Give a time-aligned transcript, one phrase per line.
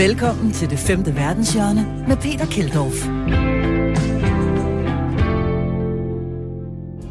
[0.00, 2.98] Velkommen til det femte verdenshjørne med Peter Keldorf.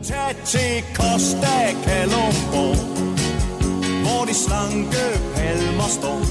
[0.04, 2.66] Tag til Costa Calombo,
[4.04, 5.06] hvor de slanke
[5.36, 6.22] palmer står.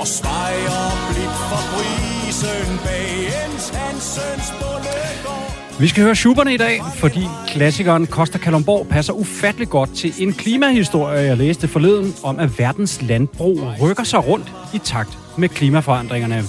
[0.00, 5.53] Og svejer blidt for brisen bag Jens Hansens Bullegård.
[5.80, 10.32] Vi skal høre Schubert i dag, fordi klassikeren Costa Kalumborg passer ufattelig godt til en
[10.32, 16.42] klimahistorie, jeg læste forleden om, at verdens landbrug rykker sig rundt i takt med klimaforandringerne.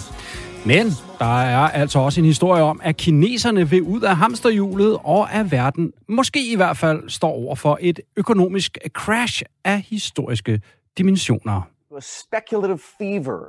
[0.65, 0.85] Men
[1.19, 5.51] der er altså også en historie om, at kineserne vil ud af hamsterhjulet, og at
[5.51, 10.61] verden måske i hvert fald står over for et økonomisk crash af historiske
[10.97, 11.61] dimensioner.
[11.97, 13.39] a speculative fever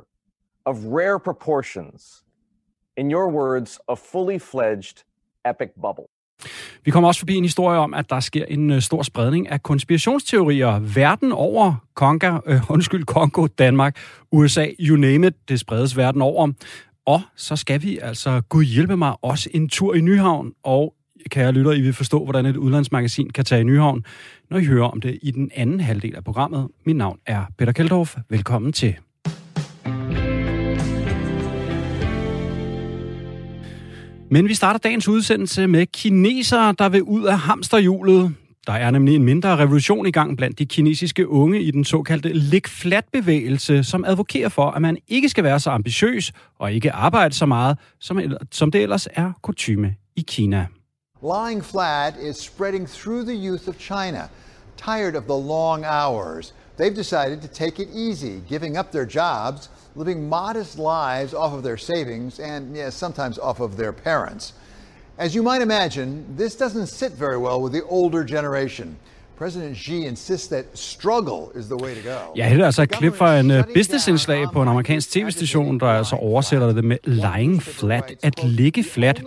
[0.65, 2.23] of rare proportions.
[2.97, 5.06] In your words, a fully fledged
[5.49, 6.05] epic bubble.
[6.85, 9.63] Vi kommer også forbi en historie om, at der sker en øh, stor spredning af
[9.63, 11.75] konspirationsteorier verden over.
[11.93, 13.97] Konga, øh, undskyld, Kongo, Danmark,
[14.31, 16.51] USA, you name it, det spredes verden over.
[17.05, 20.53] Og så skal vi altså, gud hjælpe mig, også en tur i Nyhavn.
[20.63, 20.93] Og
[21.29, 24.05] kære lytter, I vil forstå, hvordan et udlandsmagasin kan tage i Nyhavn,
[24.49, 26.67] når I hører om det i den anden halvdel af programmet.
[26.85, 28.17] Mit navn er Peter Keldorf.
[28.29, 28.95] Velkommen til.
[34.29, 38.35] Men vi starter dagens udsendelse med kinesere, der vil ud af hamsterhjulet.
[38.67, 42.33] Der er nemlig en mindre revolution i gang blandt de kinesiske unge i den såkaldte
[42.33, 47.35] Lig Flat-bevægelse, som advokerer for, at man ikke skal være så ambitiøs og ikke arbejde
[47.35, 50.67] så meget, som, som det ellers er kutyme i Kina.
[51.21, 54.21] Lying flat is spreading through the youth of China.
[54.77, 59.69] Tired of the long hours, they've decided to take it easy, giving up their jobs,
[59.97, 64.53] living modest lives off of their savings, and yes, sometimes off of their parents.
[65.17, 68.97] As you might imagine, this doesn't sit very well with the older generation.
[69.37, 72.33] President Xi insists that struggle is the way to go.
[72.35, 75.87] Ja, det er altså et klip fra en uh, businessindslag på en amerikansk tv-station, der
[75.87, 79.23] altså oversætter det med lying flat, at ligge flat.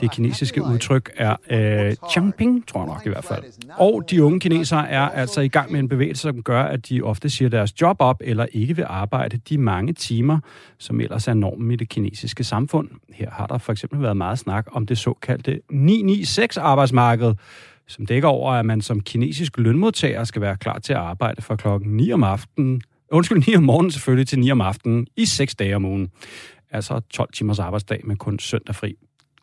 [0.00, 3.42] Det kinesiske udtryk er øh, Changping, tror jeg nok i hvert fald.
[3.76, 7.02] Og de unge kinesere er altså i gang med en bevægelse, som gør, at de
[7.02, 10.38] ofte siger deres job op, eller ikke vil arbejde de mange timer,
[10.78, 12.88] som ellers er normen i det kinesiske samfund.
[13.12, 17.34] Her har der for eksempel været meget snak om det såkaldte 996-arbejdsmarked,
[17.88, 21.56] som dækker over, at man som kinesisk lønmodtager skal være klar til at arbejde fra
[21.56, 25.54] klokken 9 om aftenen, undskyld, 9 om morgenen selvfølgelig til 9 om aftenen i 6
[25.54, 26.10] dage om ugen.
[26.70, 28.94] Altså 12 timers arbejdsdag med kun søndag fri.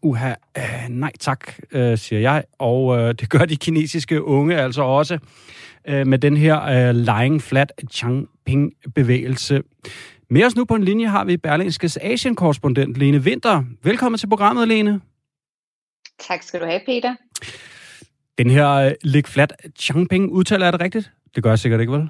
[0.01, 2.43] Uha, øh, nej tak, øh, siger jeg.
[2.59, 5.17] Og øh, det gør de kinesiske unge altså også
[5.87, 9.61] øh, med den her øh, lying flat Changping-bevægelse.
[10.29, 13.63] Med os nu på en linje har vi Berlingskes Asien-korrespondent Lene Winter.
[13.83, 15.01] Velkommen til programmet, Lene.
[16.19, 17.15] Tak skal du have, Peter.
[18.41, 21.11] Den her øh, lig flat Changping, udtaler jeg det rigtigt?
[21.35, 22.09] Det gør jeg sikkert ikke, vel?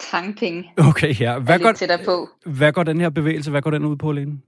[0.00, 0.66] Tangping.
[0.76, 1.38] Okay, ja.
[1.38, 1.72] Hvad går,
[2.04, 2.28] på.
[2.46, 4.40] hvad går den her bevægelse, hvad går den ud på, Lene?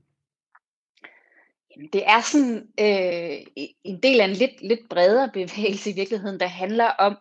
[1.71, 6.41] Jamen, Det er sådan øh, en del af en lidt, lidt bredere bevægelse i virkeligheden,
[6.41, 7.17] der handler om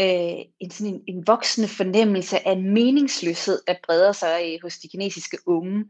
[0.00, 4.88] øh, en, sådan en, en voksende fornemmelse af meningsløshed, der breder sig øh, hos de
[4.88, 5.84] kinesiske unge.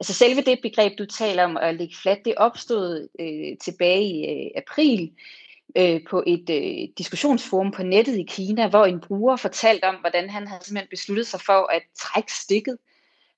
[0.00, 4.26] Altså selve det begreb, du taler om at ligge flat, det opstod øh, tilbage i
[4.30, 5.10] øh, april
[5.76, 10.30] øh, på et øh, diskussionsforum på nettet i Kina, hvor en bruger fortalte om, hvordan
[10.30, 12.78] han havde simpelthen besluttet sig for at trække stikket.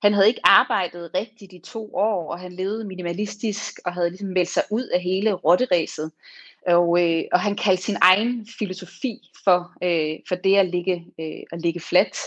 [0.01, 4.29] Han havde ikke arbejdet rigtigt i to år, og han levede minimalistisk og havde ligesom
[4.29, 6.11] meldt sig ud af hele rotteræset.
[6.67, 11.43] Og, øh, og han kaldte sin egen filosofi for, øh, for det at ligge, øh,
[11.51, 12.17] at ligge flat.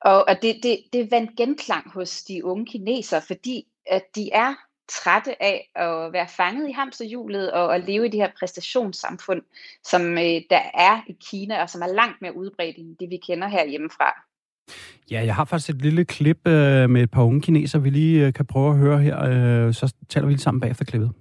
[0.00, 4.54] Og, og det, det, det vandt genklang hos de unge kinesere, fordi at de er
[4.89, 9.41] trætte af at være fanget i hamsterhjulet og at leve i det her præstationssamfund,
[9.83, 13.19] som øh, der er i Kina, og som er langt mere udbredt end det, vi
[13.27, 14.13] kender her hjemmefra.
[15.11, 18.25] Ja, jeg har faktisk et lille klip øh, med et par unge kineser, vi lige
[18.25, 19.23] øh, kan prøve at høre her.
[19.23, 21.11] Øh, så taler vi lige sammen bagefter klippet.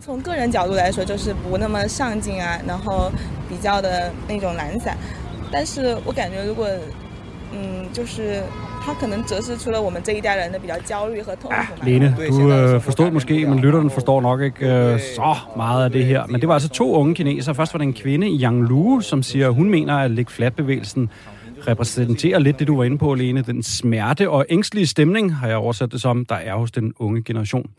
[0.00, 3.10] 从个人角度来说，就是不那么上进啊，然后
[3.48, 4.96] 比较的那种懒散。
[5.50, 6.68] 但是我感觉，如果
[7.54, 8.42] 嗯，就是
[8.86, 11.86] 它可能折射出了我们这一代人的比较焦虑和痛苦嘛。
[11.86, 16.06] Lene, du øh, forstod måske, men lytteren forstår nok ikke øh, så meget af det
[16.06, 16.26] her.
[16.26, 17.54] Men det var altså to unge kinesere.
[17.54, 21.10] Først var det en kvinde, Yang Lu, som siger, hun mener, at Læg Flat-bevægelsen
[21.68, 23.42] repræsenterer lidt det, du var inde på, Lene.
[23.42, 27.22] Den smerte og ængstlige stemning, har jeg oversat det som, der er hos den unge
[27.22, 27.70] generation.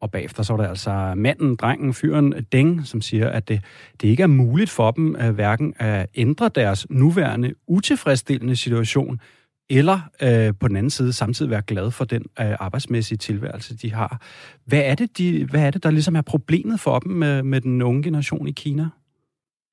[0.00, 3.60] Og bagefter så var der altså manden, drengen, fyren Deng, som siger, at det,
[4.00, 9.20] det ikke er muligt for dem at hverken at ændre deres nuværende utilfredsstillende situation,
[9.69, 13.93] eller øh, på den anden side samtidig være glad for den øh, arbejdsmæssige tilværelse, de
[13.93, 14.21] har.
[14.65, 17.61] Hvad er det, de, hvad er det der ligesom er problemet for dem med, med
[17.61, 18.89] den unge generation i Kina?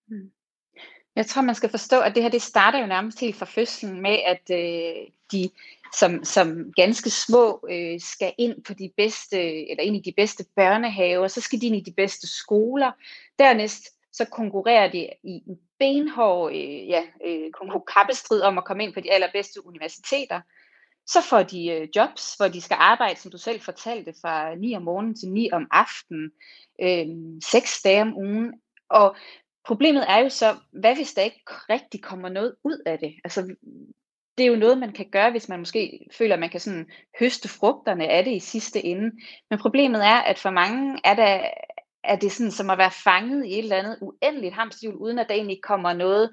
[0.08, 0.31] Hmm.
[1.16, 4.02] Jeg tror, man skal forstå, at det her det starter jo nærmest helt fra fødslen
[4.02, 4.94] med, at øh,
[5.32, 5.50] de
[5.94, 10.44] som, som ganske små øh, skal ind på de bedste, eller ind i de bedste
[10.56, 12.92] børnehaver, så skal de ind i de bedste skoler.
[13.38, 17.50] Dernæst så konkurrerer de i en benhård øh, ja, øh,
[17.94, 20.40] kappestrid om at komme ind på de allerbedste universiteter.
[21.06, 24.74] Så får de øh, jobs, hvor de skal arbejde, som du selv fortalte, fra 9
[24.74, 26.30] om morgenen til 9 om aftenen,
[26.82, 27.06] øh,
[27.44, 28.52] 6 dage om ugen.
[28.88, 29.16] Og
[29.66, 33.14] problemet er jo så, hvad hvis der ikke rigtig kommer noget ud af det?
[33.24, 33.54] Altså,
[34.38, 36.90] det er jo noget, man kan gøre, hvis man måske føler, at man kan sådan
[37.20, 39.10] høste frugterne af det i sidste ende.
[39.50, 41.50] Men problemet er, at for mange er, der,
[42.06, 45.28] er det sådan som at være fanget i et eller andet uendeligt hamsterhjul, uden at
[45.28, 46.30] der egentlig kommer noget,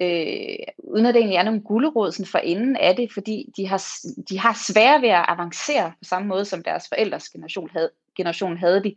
[0.00, 3.66] øh, uden at der egentlig er nogen gulderod sådan for enden af det, fordi de
[3.66, 3.82] har,
[4.28, 8.56] de har svære ved at avancere på samme måde, som deres forældres generation havde, generation
[8.56, 8.94] havde de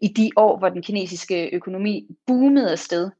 [0.00, 3.10] i de år, hvor den kinesiske økonomi boomede afsted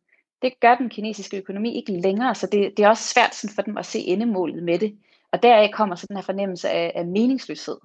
[0.43, 3.63] det gør den kinesiske økonomi ikke længere, så det, det er også svært sådan for
[3.63, 4.99] dem at se endemålet med det.
[5.33, 7.77] Og deraf kommer sådan her fornemmelse af, af meningsløshed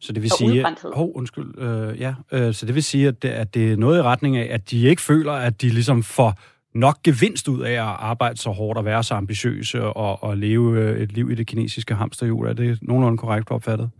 [0.00, 3.28] så det vil sige, oh, undskyld, øh, ja, øh, så det vil sige, at det,
[3.28, 6.34] at det er noget i retning af, at de ikke føler, at de ligesom får
[6.74, 10.78] nok gevinst ud af at arbejde så hårdt og være så ambitiøse og, og leve
[10.80, 12.46] øh, et liv i det kinesiske hamsterhjul.
[12.46, 13.90] Er det nogenlunde korrekt opfattet?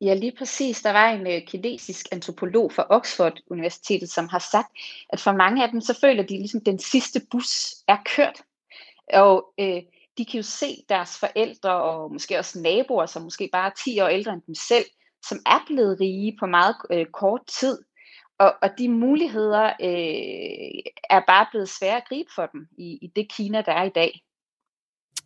[0.00, 0.82] Ja, lige præcis.
[0.82, 4.68] Der var en øh, kinesisk antropolog fra Oxford Universitetet, som har sagt,
[5.08, 8.42] at for mange af dem, så føler de ligesom, at den sidste bus er kørt.
[9.12, 9.82] Og øh,
[10.18, 14.00] de kan jo se deres forældre og måske også naboer, som måske bare er 10
[14.00, 14.84] år ældre end dem selv,
[15.28, 17.78] som er blevet rige på meget øh, kort tid.
[18.38, 23.10] Og, og de muligheder øh, er bare blevet svære at gribe for dem i, i
[23.16, 24.20] det Kina, der er i dag.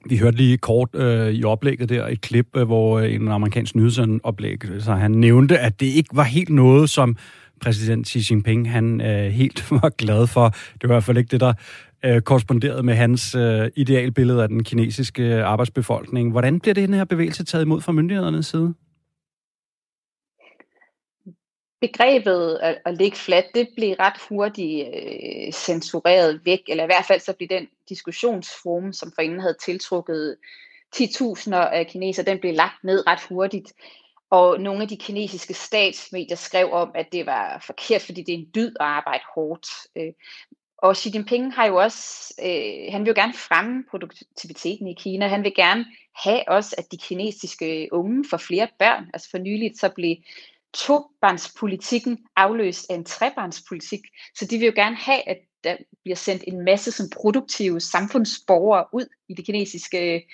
[0.06, 3.74] Vi hørte lige kort øh, i oplægget der et klip, øh, hvor øh, en amerikansk
[3.74, 7.16] nyhedsoplæg, øh, så han nævnte, at det ikke var helt noget, som
[7.60, 10.48] præsident Xi Jinping han øh, helt var glad for.
[10.48, 11.52] Det var i hvert fald ikke det, der
[12.04, 16.30] øh, korresponderet med hans øh, idealbillede af den kinesiske øh, arbejdsbefolkning.
[16.30, 18.74] Hvordan bliver det den her bevægelse taget imod fra myndighedernes side?
[21.80, 27.04] begrebet at, at ligge fladt, det blev ret hurtigt øh, censureret væk, eller i hvert
[27.04, 30.36] fald så blev den diskussionsform, som forinden havde tiltrukket
[30.96, 33.72] 10.000 af kineser, den blev lagt ned ret hurtigt.
[34.30, 38.38] Og nogle af de kinesiske statsmedier skrev om, at det var forkert, fordi det er
[38.38, 39.66] en dyd at arbejde hårdt.
[39.96, 40.12] Øh,
[40.78, 45.28] og Xi Jinping har jo også, øh, han vil jo gerne fremme produktiviteten i Kina.
[45.28, 45.86] Han vil gerne
[46.16, 49.04] have også, at de kinesiske unge får flere børn.
[49.14, 50.16] Altså for nyligt så blev
[50.74, 54.00] tobarnspolitikken afløst af en trebarnspolitik.
[54.34, 58.84] Så de vil jo gerne have, at der bliver sendt en masse som produktive samfundsborgere
[58.92, 60.26] ud i det kinesiske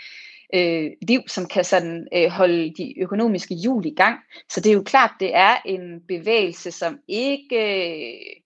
[0.55, 4.19] øh, liv, som kan sådan øh, holde de økonomiske hjul i gang.
[4.51, 8.44] Så det er jo klart, det er en bevægelse, som ikke øh,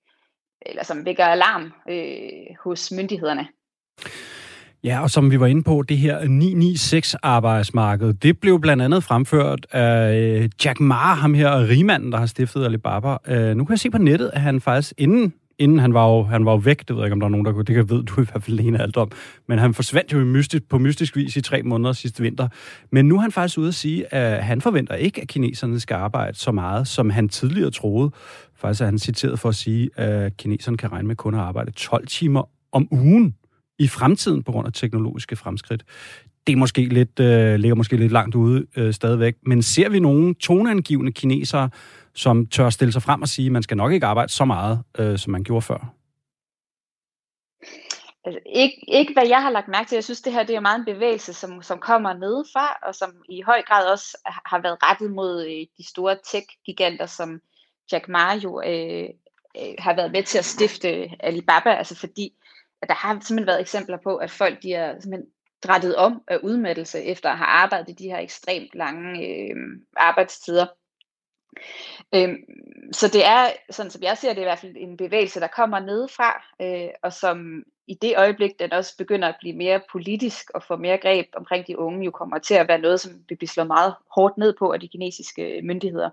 [0.68, 3.46] eller som vækker alarm øh, hos myndighederne.
[4.84, 9.66] Ja, og som vi var inde på, det her 996-arbejdsmarked, det blev blandt andet fremført
[9.72, 13.16] af øh, Jack Ma, ham her rigmanden, der har stiftet Alibaba.
[13.28, 16.22] Øh, nu kan jeg se på nettet, at han faktisk inden inden han var jo,
[16.22, 17.74] han var jo væk, det ved jeg ikke, om der er nogen, der kunne, det
[17.74, 19.10] kan ved du i hvert fald Lena, alt om,
[19.46, 22.48] men han forsvandt jo mystisk, på mystisk vis i tre måneder sidste vinter.
[22.92, 25.94] Men nu er han faktisk ude at sige, at han forventer ikke, at kineserne skal
[25.94, 28.10] arbejde så meget, som han tidligere troede.
[28.56, 31.70] Faktisk er han citeret for at sige, at kineserne kan regne med kun at arbejde
[31.70, 33.34] 12 timer om ugen
[33.78, 35.84] i fremtiden på grund af teknologiske fremskridt.
[36.46, 40.00] Det er måske lidt, øh, ligger måske lidt langt ude øh, stadigvæk, men ser vi
[40.00, 41.70] nogle toneangivende kinesere,
[42.18, 44.82] som tør stille sig frem og sige, at man skal nok ikke arbejde så meget,
[44.98, 45.94] øh, som man gjorde før?
[48.24, 49.96] Altså, ikke, ikke hvad jeg har lagt mærke til.
[49.96, 53.10] Jeg synes, det her det er meget en bevægelse, som, som kommer nedefra, og som
[53.28, 57.40] i høj grad også har været rettet mod øh, de store tech-giganter, som
[57.92, 59.08] Jack Ma jo øh,
[59.58, 62.34] øh, har været med til at stifte øh, Alibaba, altså fordi
[62.82, 65.30] at der har simpelthen været eksempler på, at folk de er simpelthen
[65.62, 69.56] drættet om af udmattelse efter at have arbejdet i de her ekstremt lange øh,
[69.96, 70.66] arbejdstider.
[72.14, 72.36] Øhm,
[72.92, 75.78] så det er, sådan som jeg ser det, i hvert fald en bevægelse, der kommer
[75.78, 80.62] nedefra, øh, og som i det øjeblik, den også begynder at blive mere politisk og
[80.62, 83.48] få mere greb omkring de unge, jo kommer til at være noget, som vil blive
[83.48, 86.10] slået meget hårdt ned på af de kinesiske myndigheder.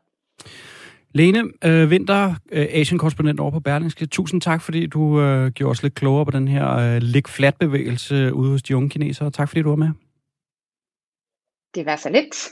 [1.12, 4.06] Lene øh, Vinter, øh, Asian-korrespondent over på Berlingske.
[4.06, 7.56] Tusind tak, fordi du øh, gjorde os lidt klogere på den her øh, lig flat
[7.60, 9.32] bevægelse ude hos de unge kinesere.
[9.32, 9.90] Tak fordi du var med.
[11.76, 12.50] Det var så lidt.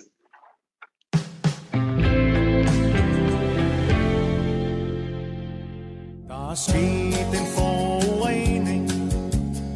[6.54, 8.92] Der er sket en forurening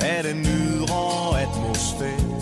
[0.02, 2.42] af den ydre atmosfære,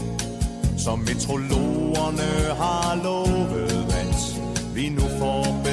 [0.78, 4.42] som metrologerne har lovet, at
[4.76, 5.64] vi nu får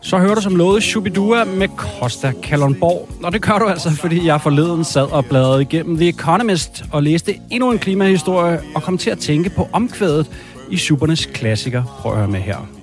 [0.00, 3.08] Så hører du som lovet Shubidua med Costa Kalundborg.
[3.22, 7.02] Og det gør du altså, fordi jeg forleden sad og bladrede igennem The Economist og
[7.02, 10.30] læste endnu en klimahistorie og kom til at tænke på omkvædet
[10.70, 11.82] i Supernes klassiker.
[12.00, 12.75] Prøv at høre med her.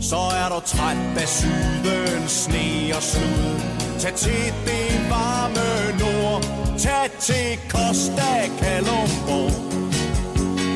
[0.00, 3.60] Så er du træt af syden, sne og slud
[3.98, 6.42] Tag til det varme nord.
[6.78, 9.52] Tag til Costa Kalundborg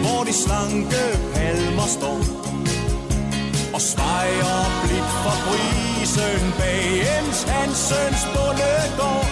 [0.02, 1.04] Hvor de slanke
[1.34, 2.20] palmer står.
[3.74, 9.30] Og svejer blidt for brisen bag Jens Hansens bundegård.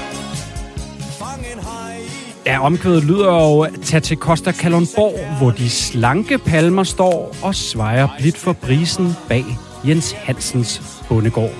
[1.18, 1.98] Fang en hej
[2.46, 8.08] Ja, omkvædet lyder jo Tag til Costa Kalundborg, hvor de slanke palmer står og svejer
[8.18, 9.44] blidt for brisen bag
[9.88, 11.50] Jens Hansens Bondegård.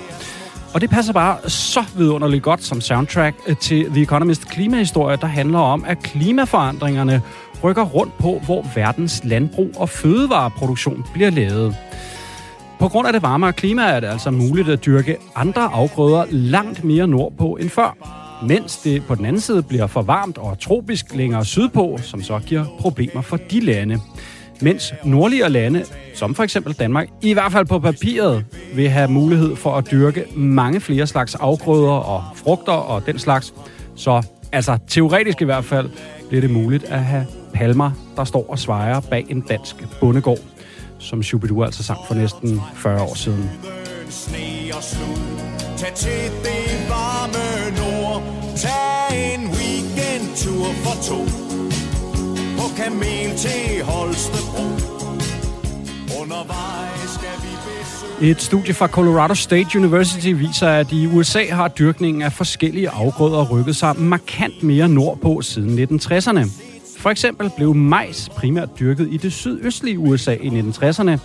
[0.73, 5.27] Og det passer bare så vidunderligt godt som soundtrack øh, til The Economist klimahistorie, der
[5.27, 7.21] handler om, at klimaforandringerne
[7.63, 11.75] rykker rundt på, hvor verdens landbrug og fødevareproduktion bliver lavet.
[12.79, 16.83] På grund af det varmere klima er det altså muligt at dyrke andre afgrøder langt
[16.83, 17.97] mere nordpå end før,
[18.47, 22.39] mens det på den anden side bliver for varmt og tropisk længere sydpå, som så
[22.39, 23.99] giver problemer for de lande.
[24.61, 28.45] Mens nordligere lande, som for eksempel Danmark, i hvert fald på papiret,
[28.75, 33.53] vil have mulighed for at dyrke mange flere slags afgrøder og frugter og den slags.
[33.95, 35.89] Så altså teoretisk i hvert fald
[36.27, 40.39] bliver det muligt at have palmer, der står og svejer bag en dansk bondegård
[41.03, 43.49] som Shubidu altså sang for næsten 40 år siden.
[44.09, 45.39] Sne og slud
[45.77, 48.23] Tag til det varme nord
[48.55, 51.42] Tag en weekendtur for to
[52.77, 54.63] kamel til Holstebro
[56.21, 61.67] Undervejs skal vi besøge Et studie fra Colorado State University viser, at i USA har
[61.67, 66.47] dyrkningen af forskellige afgrøder rykket sig markant mere nordpå siden 1960'erne.
[66.97, 71.17] For eksempel blev majs primært dyrket i det sydøstlige USA i 1960'erne,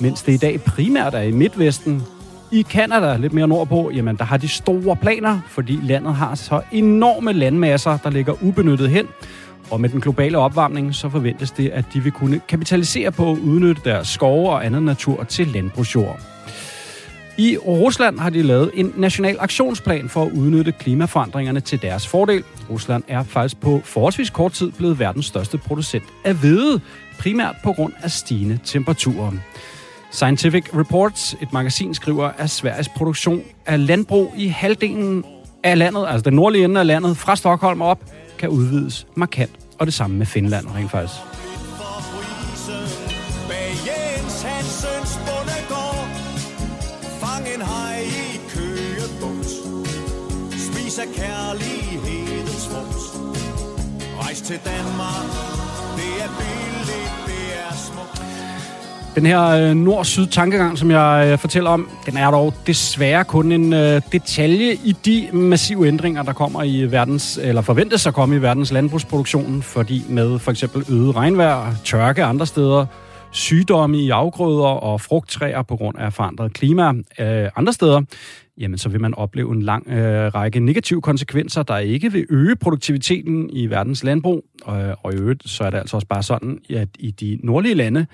[0.00, 2.02] mens det i dag primært er i Midtvesten.
[2.52, 6.60] I Kanada, lidt mere nordpå, jamen der har de store planer, fordi landet har så
[6.72, 9.06] enorme landmasser, der ligger ubenyttet hen.
[9.70, 13.38] Og med den globale opvarmning, så forventes det, at de vil kunne kapitalisere på at
[13.38, 16.20] udnytte deres skove og andet natur til landbrugsjord.
[17.38, 22.44] I Rusland har de lavet en national aktionsplan for at udnytte klimaforandringerne til deres fordel.
[22.70, 26.80] Rusland er faktisk på forholdsvis kort tid blevet verdens største producent af hvede,
[27.18, 29.32] primært på grund af stigende temperaturer.
[30.14, 35.24] Scientific Reports, et magasin, skriver, at Sveriges produktion af landbrug i halvdelen
[35.64, 38.04] af landet, altså den nordlige ende af landet, fra Stockholm op,
[38.38, 39.50] kan udvides markant.
[39.78, 41.20] Og det samme med Finland rent faktisk.
[50.98, 53.02] af kærlighedens frugt
[54.20, 55.26] Rejs til Danmark
[55.96, 58.24] Det er billigt, det er smukt
[59.14, 63.52] den her øh, nord-syd tankegang, som jeg øh, fortæller om, den er dog desværre kun
[63.52, 68.36] en øh, detalje i de massive ændringer, der kommer i verdens, eller forventes at komme
[68.36, 72.86] i verdens landbrugsproduktion, fordi med for eksempel øget regnvejr, tørke andre steder,
[73.34, 78.02] sygdomme i afgrøder og frugttræer på grund af forandret klima øh, andre steder,
[78.58, 82.56] jamen så vil man opleve en lang øh, række negative konsekvenser, der ikke vil øge
[82.56, 84.44] produktiviteten i verdens landbrug.
[84.62, 87.74] Og, og i øvrigt, så er det altså også bare sådan, at i de nordlige
[87.74, 88.06] lande,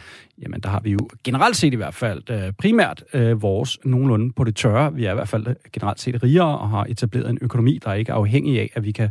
[0.43, 4.33] jamen der har vi jo generelt set i hvert fald øh, primært øh, vores nogenlunde
[4.33, 4.95] på det tørre.
[4.95, 7.91] Vi er i hvert fald øh, generelt set rigere og har etableret en økonomi, der
[7.91, 9.11] er ikke er afhængig af, at vi kan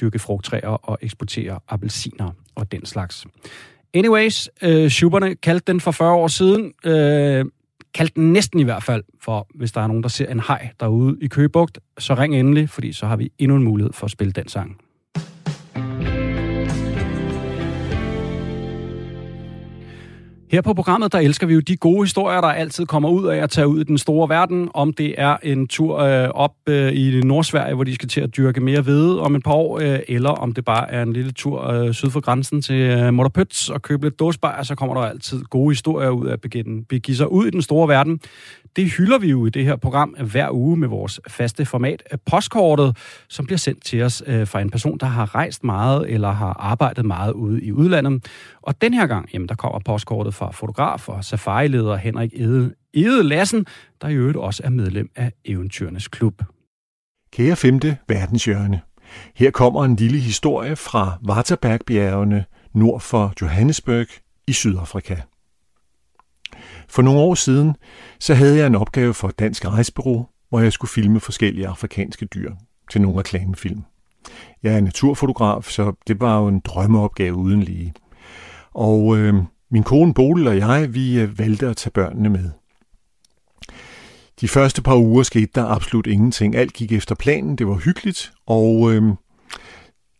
[0.00, 3.26] dyrke frugttræer og eksportere appelsiner og den slags.
[3.94, 7.44] Anyways, øh, Schuberne kaldte den for 40 år siden, øh,
[7.94, 10.68] kaldte den næsten i hvert fald, for hvis der er nogen, der ser en hej
[10.80, 14.10] derude i Køgebugt, så ring endelig, fordi så har vi endnu en mulighed for at
[14.10, 14.76] spille den sang.
[20.54, 23.36] Her på programmet, der elsker vi jo de gode historier, der altid kommer ud af
[23.36, 24.68] at tage ud i den store verden.
[24.74, 28.36] Om det er en tur øh, op øh, i Nordsverige, hvor de skal til at
[28.36, 31.32] dyrke mere hvede om et par år, øh, eller om det bare er en lille
[31.32, 35.02] tur øh, syd for grænsen til øh, Morderpøts og købe lidt dåsbajer, så kommer der
[35.02, 36.40] altid gode historier ud af at
[36.88, 38.20] begive sig ud i den store verden.
[38.76, 42.20] Det hylder vi jo i det her program hver uge med vores faste format af
[42.20, 42.96] postkortet,
[43.28, 46.52] som bliver sendt til os øh, fra en person, der har rejst meget eller har
[46.52, 48.26] arbejdet meget ude i udlandet.
[48.62, 53.22] Og den her gang, jamen, der kommer postkortet fra fotograf og safarileder Henrik Ede, Ede
[53.22, 53.66] Lassen,
[54.02, 56.42] der i øvrigt også er medlem af Eventyrenes Klub.
[57.32, 58.80] Kære femte verdenshjørne.
[59.34, 64.06] Her kommer en lille historie fra Waterbergbjergene nord for Johannesburg
[64.46, 65.16] i Sydafrika.
[66.88, 67.76] For nogle år siden,
[68.20, 72.26] så havde jeg en opgave for et dansk rejsebureau, hvor jeg skulle filme forskellige afrikanske
[72.26, 72.52] dyr
[72.90, 73.82] til nogle reklamefilm.
[74.62, 77.94] Jeg er naturfotograf, så det var jo en drømmeopgave uden lige.
[78.74, 79.34] Og øh,
[79.70, 82.50] min kone Bodil og jeg, vi øh, valgte at tage børnene med.
[84.40, 86.56] De første par uger skete der absolut ingenting.
[86.56, 89.02] Alt gik efter planen, det var hyggeligt, og øh,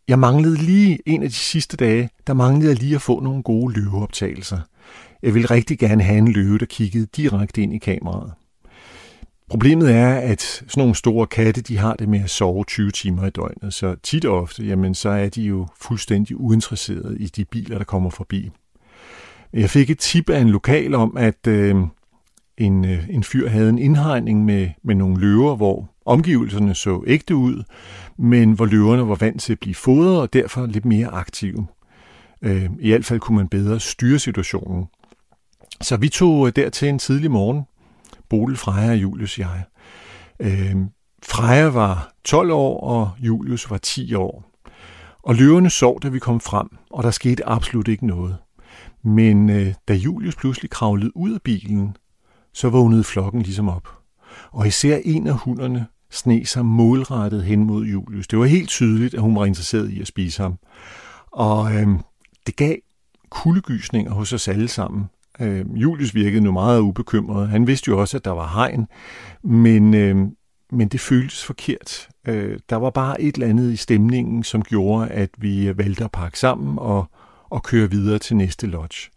[0.07, 3.43] jeg manglede lige en af de sidste dage, der manglede jeg lige at få nogle
[3.43, 4.59] gode løveoptagelser.
[5.23, 8.33] Jeg ville rigtig gerne have en løve, der kiggede direkte ind i kameraet.
[9.49, 13.27] Problemet er, at sådan nogle store katte, de har det med at sove 20 timer
[13.27, 17.45] i døgnet, så tit og ofte, jamen, så er de jo fuldstændig uinteresserede i de
[17.45, 18.51] biler, der kommer forbi.
[19.53, 21.75] Jeg fik et tip af en lokal om, at øh,
[22.57, 27.35] en, øh, en fyr havde en indhegning med, med nogle løver, hvor omgivelserne så ægte
[27.35, 27.63] ud,
[28.17, 31.67] men hvor løverne var vant til at blive fodret og derfor lidt mere aktive.
[32.45, 34.85] Øh, I hvert fald kunne man bedre styre situationen.
[35.81, 37.63] Så vi tog øh, dertil en tidlig morgen,
[38.29, 39.63] Bodil, Freja og Julius og jeg.
[40.39, 40.75] Øh,
[41.23, 44.43] Freja var 12 år, og Julius var 10 år.
[45.23, 48.37] Og løverne sov, da vi kom frem, og der skete absolut ikke noget.
[49.03, 51.97] Men øh, da Julius pludselig kravlede ud af bilen,
[52.53, 53.89] så vågnede flokken ligesom op.
[54.51, 58.27] Og især en af hunderne sne sig målrettet hen mod Julius.
[58.27, 60.57] Det var helt tydeligt, at hun var interesseret i at spise ham.
[61.31, 61.87] Og øh,
[62.47, 62.75] det gav
[63.29, 65.05] kuldegysninger hos os alle sammen.
[65.39, 67.49] Øh, Julius virkede nu meget ubekymret.
[67.49, 68.87] Han vidste jo også, at der var hegn,
[69.43, 70.15] men, øh,
[70.71, 72.09] men det føltes forkert.
[72.27, 76.11] Øh, der var bare et eller andet i stemningen, som gjorde, at vi valgte at
[76.11, 77.05] pakke sammen og,
[77.49, 79.09] og køre videre til næste lodge.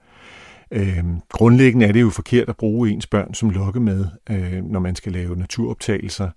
[0.71, 4.97] Øh, grundlæggende er det jo forkert at bruge ens børn som lokkemad, øh, når man
[4.97, 6.31] skal lave naturoptagelser.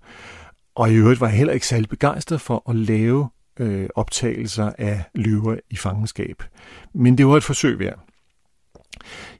[0.74, 3.28] Og i øvrigt var jeg heller ikke særlig begejstret for at lave
[3.60, 6.42] øh, optagelser af løver i fangenskab.
[6.94, 7.98] Men det var et forsøg værd.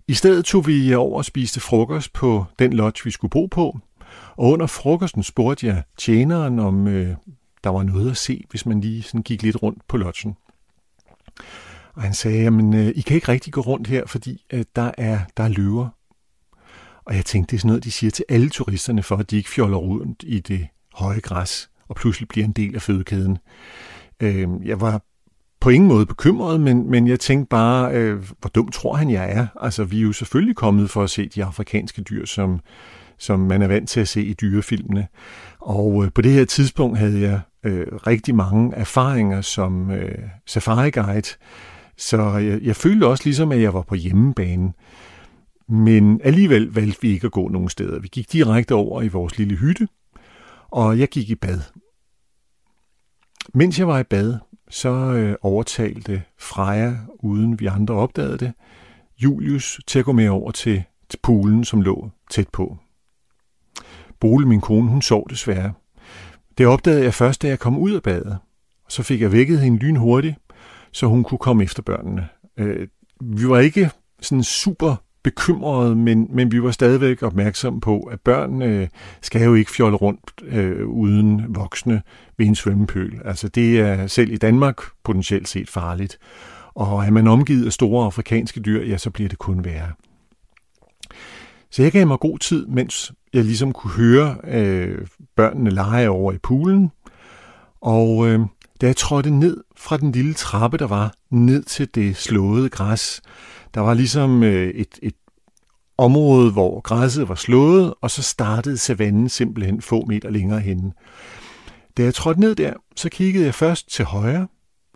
[0.09, 3.79] I stedet tog vi over og spiste frokost på den lodge, vi skulle bo på.
[4.37, 7.17] Og under frokosten spurgte jeg tjeneren, om øh,
[7.65, 10.37] der var noget at se, hvis man lige sådan gik lidt rundt på lodgen.
[11.95, 14.91] Og han sagde, at øh, I kan ikke rigtig gå rundt her, fordi øh, der,
[14.99, 15.89] er, der er løver.
[17.05, 19.37] Og jeg tænkte, det er sådan noget, de siger til alle turisterne, for at de
[19.37, 23.39] ikke fjoller rundt i det høje græs, og pludselig bliver en del af fødekæden.
[24.23, 25.03] Øh, jeg var
[25.61, 29.33] på ingen måde bekymret, men, men jeg tænkte bare, øh, hvor dum tror han, jeg
[29.33, 29.47] er?
[29.61, 32.61] Altså, vi er jo selvfølgelig kommet for at se de afrikanske dyr, som,
[33.19, 35.07] som man er vant til at se i dyrefilmene.
[35.61, 41.29] Og øh, på det her tidspunkt havde jeg øh, rigtig mange erfaringer som øh, safari-guide,
[41.97, 44.73] så jeg, jeg følte også ligesom, at jeg var på hjemmebane.
[45.69, 48.01] Men alligevel valgte vi ikke at gå nogen steder.
[48.01, 49.89] Vi gik direkte over i vores lille hytte,
[50.71, 51.61] og jeg gik i bad.
[53.55, 54.39] Mens jeg var i bad,
[54.71, 58.53] så øh, overtalte Freja, uden vi andre opdagede det,
[59.19, 62.77] Julius til at gå med over til, til poolen, som lå tæt på.
[64.21, 65.73] Bole, min kone, hun sov desværre.
[66.59, 68.39] Det opdagede jeg først, da jeg kom ud af badet.
[68.89, 70.37] Så fik jeg vækket hende lynhurtigt,
[70.93, 72.29] så hun kunne komme efter børnene.
[72.57, 72.89] Øh,
[73.21, 78.63] vi var ikke sådan super bekymrede, men, men vi var stadigvæk opmærksomme på, at børn
[78.63, 78.89] øh,
[79.21, 82.03] skal jo ikke fjolle rundt øh, uden voksne
[82.39, 83.21] ved en svømmepøl.
[83.25, 86.19] Altså det er selv i Danmark potentielt set farligt.
[86.75, 89.93] Og er man omgivet af store afrikanske dyr, ja, så bliver det kun værre.
[91.71, 95.07] Så jeg gav mig god tid, mens jeg ligesom kunne høre øh,
[95.37, 96.91] børnene lege over i poolen.
[97.81, 98.41] Og øh,
[98.81, 103.23] da jeg trådte ned fra den lille trappe, der var, ned til det slåede græs,
[103.75, 105.15] der var ligesom øh, et, et
[105.99, 110.93] område, hvor græsset var slået, og så startede savannen simpelthen få meter længere henne.
[111.97, 114.49] Da jeg trådte ned der, så kiggede jeg først til højre,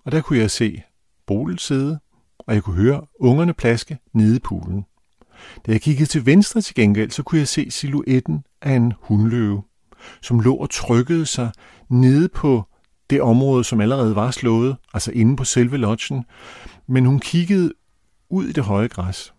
[0.04, 0.82] og der kunne jeg se
[1.26, 1.98] Bolet sidde,
[2.38, 4.84] og jeg kunne høre ungerne plaske nede i poolen.
[5.66, 9.62] Da jeg kiggede til venstre til gengæld, så kunne jeg se silhuetten af en hundløve,
[10.22, 11.50] som lå og trykkede sig
[11.88, 12.64] nede på
[13.10, 16.24] det område, som allerede var slået, altså inde på selve lodgen,
[16.88, 17.72] men hun kiggede
[18.28, 19.34] ud i det høje græs.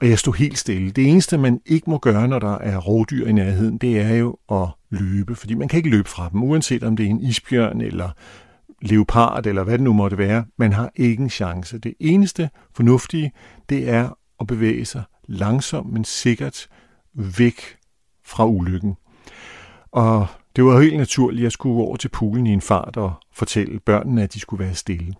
[0.00, 0.90] Og jeg stod helt stille.
[0.90, 4.36] Det eneste, man ikke må gøre, når der er rovdyr i nærheden, det er jo
[4.50, 7.80] at løbe, fordi man kan ikke løbe fra dem, uanset om det er en isbjørn
[7.80, 8.10] eller
[8.82, 10.44] leopard eller hvad det nu måtte være.
[10.56, 11.78] Man har ikke en chance.
[11.78, 13.32] Det eneste fornuftige,
[13.68, 16.68] det er at bevæge sig langsomt, men sikkert
[17.14, 17.62] væk
[18.24, 18.96] fra ulykken.
[19.92, 23.12] Og det var helt naturligt, at jeg skulle over til poolen i en fart og
[23.32, 25.14] fortælle børnene, at de skulle være stille.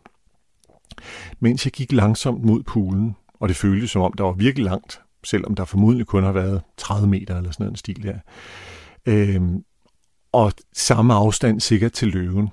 [1.41, 5.01] Mens jeg gik langsomt mod poolen, og det føltes som om, der var virkelig langt,
[5.25, 8.19] selvom der formodentlig kun har været 30 meter eller sådan en stil der.
[9.07, 9.65] Øhm,
[10.33, 12.49] og samme afstand sikkert til løven.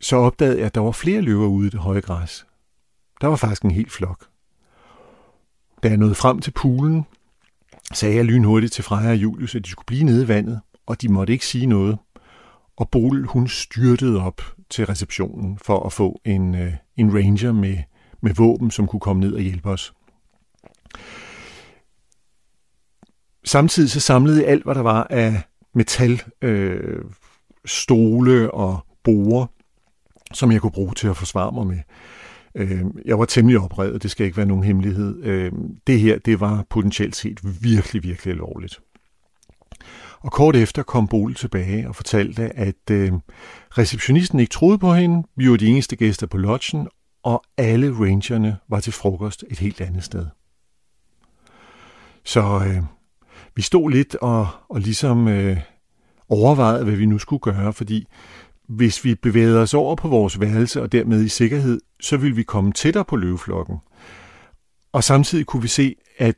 [0.00, 2.46] Så opdagede jeg, at der var flere løver ude i det høje græs.
[3.20, 4.26] Der var faktisk en hel flok.
[5.82, 7.06] Da jeg nåede frem til poolen,
[7.92, 11.02] sagde jeg lynhurtigt til Freja og Julius, at de skulle blive nede i vandet, og
[11.02, 11.98] de måtte ikke sige noget.
[12.76, 17.76] Og Bol, hun styrtede op til receptionen for at få en, øh, en ranger med,
[18.22, 19.92] med våben, som kunne komme ned og hjælpe os.
[23.48, 25.42] samtidig så samlede jeg alt, hvad der var af
[25.74, 27.04] metal, øh,
[27.64, 29.46] stole og borer,
[30.32, 31.78] som jeg kunne bruge til at forsvare mig med.
[32.54, 35.24] Øh, jeg var temmelig oprevet, det skal ikke være nogen hemmelighed.
[35.24, 35.52] Øh,
[35.86, 38.80] det her, det var potentielt set virkelig, virkelig alvorligt.
[40.20, 43.12] Og kort efter kom Bol tilbage og fortalte, at øh,
[43.70, 46.88] receptionisten ikke troede på hende, vi var de eneste gæster på lodgen,
[47.22, 50.26] og alle rangerne var til frokost et helt andet sted.
[52.24, 52.82] Så øh,
[53.54, 55.56] vi stod lidt og, og ligesom øh,
[56.28, 58.06] overvejede, hvad vi nu skulle gøre, fordi
[58.68, 62.42] hvis vi bevægede os over på vores værelse og dermed i sikkerhed, så ville vi
[62.42, 63.76] komme tættere på løveflokken.
[64.92, 66.36] Og samtidig kunne vi se, at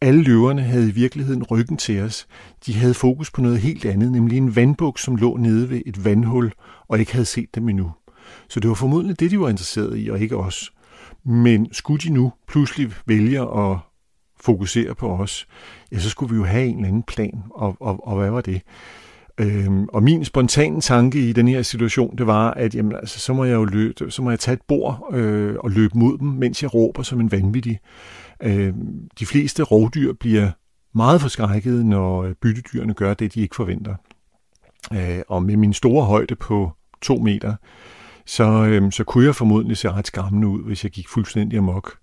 [0.00, 2.26] alle løverne havde i virkeligheden ryggen til os.
[2.66, 6.04] De havde fokus på noget helt andet, nemlig en vandbuk, som lå nede ved et
[6.04, 6.52] vandhul,
[6.88, 7.92] og ikke havde set dem endnu.
[8.48, 10.72] Så det var formodentlig det, de var interesseret i, og ikke os.
[11.24, 13.78] Men skulle de nu pludselig vælge at
[14.40, 15.46] fokusere på os,
[15.92, 18.40] ja, så skulle vi jo have en eller anden plan, og, og, og hvad var
[18.40, 18.62] det?
[19.40, 23.32] Øhm, og min spontane tanke i den her situation, det var, at jamen, altså, så
[23.32, 26.28] må jeg jo løbe, så må jeg tage et bord øh, og løbe mod dem,
[26.28, 27.78] mens jeg råber som en vanvittig.
[28.42, 28.74] Øh,
[29.18, 30.50] de fleste rovdyr bliver
[30.94, 33.94] meget forskrækket, når øh, byttedyrene gør det, de ikke forventer.
[34.92, 36.72] Øh, og med min store højde på
[37.02, 37.54] to meter,
[38.26, 41.98] så, øh, så kunne jeg formodentlig se ret skræmmende ud, hvis jeg gik fuldstændig amok.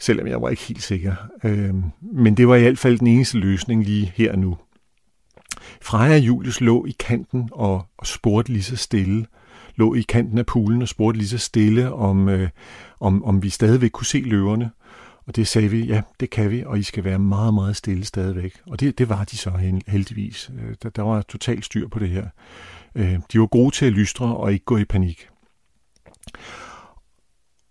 [0.00, 1.14] Selvom jeg var ikke helt sikker.
[1.44, 1.74] Øh,
[2.12, 4.56] men det var i hvert fald den eneste løsning lige her og nu.
[5.82, 9.26] Freja og Julius lå i kanten og, og spurgte lige så stille,
[9.76, 12.48] lå i kanten af poolen og spurgte lige så stille, om, øh,
[13.00, 14.70] om, om vi stadigvæk kunne se løverne.
[15.26, 18.04] Og det sagde vi, ja, det kan vi, og I skal være meget, meget stille
[18.04, 18.52] stadigvæk.
[18.66, 19.50] Og det, det var de så
[19.86, 20.50] heldigvis.
[20.58, 22.26] Øh, der, der var totalt styr på det her.
[22.94, 25.28] Øh, de var gode til at lystre og ikke gå i panik.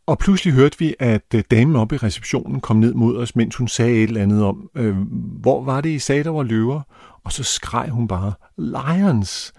[0.08, 3.56] Og pludselig hørte vi, at øh, damen oppe i receptionen kom ned mod os, mens
[3.56, 4.96] hun sagde et eller andet om, øh,
[5.42, 6.82] hvor var det, I sagde, der var løver?
[7.24, 9.54] Og så skreg hun bare, Lions!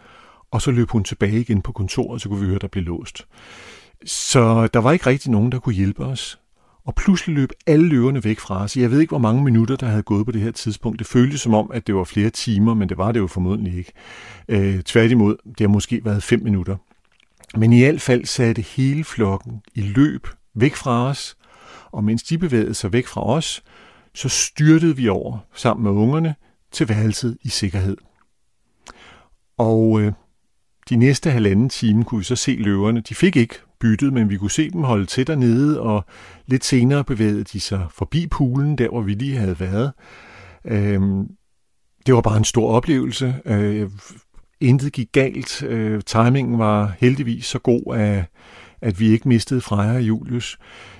[0.51, 3.27] Og så løb hun tilbage igen på kontoret, så kunne vi høre, der blev låst.
[4.05, 6.39] Så der var ikke rigtig nogen, der kunne hjælpe os.
[6.87, 8.77] Og pludselig løb alle løverne væk fra os.
[8.77, 10.99] Jeg ved ikke, hvor mange minutter, der havde gået på det her tidspunkt.
[10.99, 13.79] Det føltes som om, at det var flere timer, men det var det jo formodentlig
[13.79, 13.93] ikke.
[14.49, 16.77] Øh, tværtimod, det har måske været fem minutter.
[17.57, 21.37] Men i hvert fald satte hele flokken i løb væk fra os,
[21.93, 23.63] og mens de bevægede sig væk fra os,
[24.15, 26.35] så styrtede vi over sammen med ungerne
[26.73, 27.97] til værelset i sikkerhed.
[29.59, 30.13] Og øh,
[30.89, 33.01] de næste halvanden time kunne vi så se løverne.
[33.01, 36.05] De fik ikke byttet, men vi kunne se dem holde til dernede, og
[36.47, 39.93] lidt senere bevægede de sig forbi poolen, der hvor vi lige havde været.
[40.65, 41.01] Øh,
[42.07, 43.35] det var bare en stor oplevelse.
[43.45, 43.91] Øh,
[44.61, 45.63] intet gik galt.
[45.63, 48.25] Øh, timingen var heldigvis så god, at,
[48.81, 50.59] at vi ikke mistede Freja og Julius.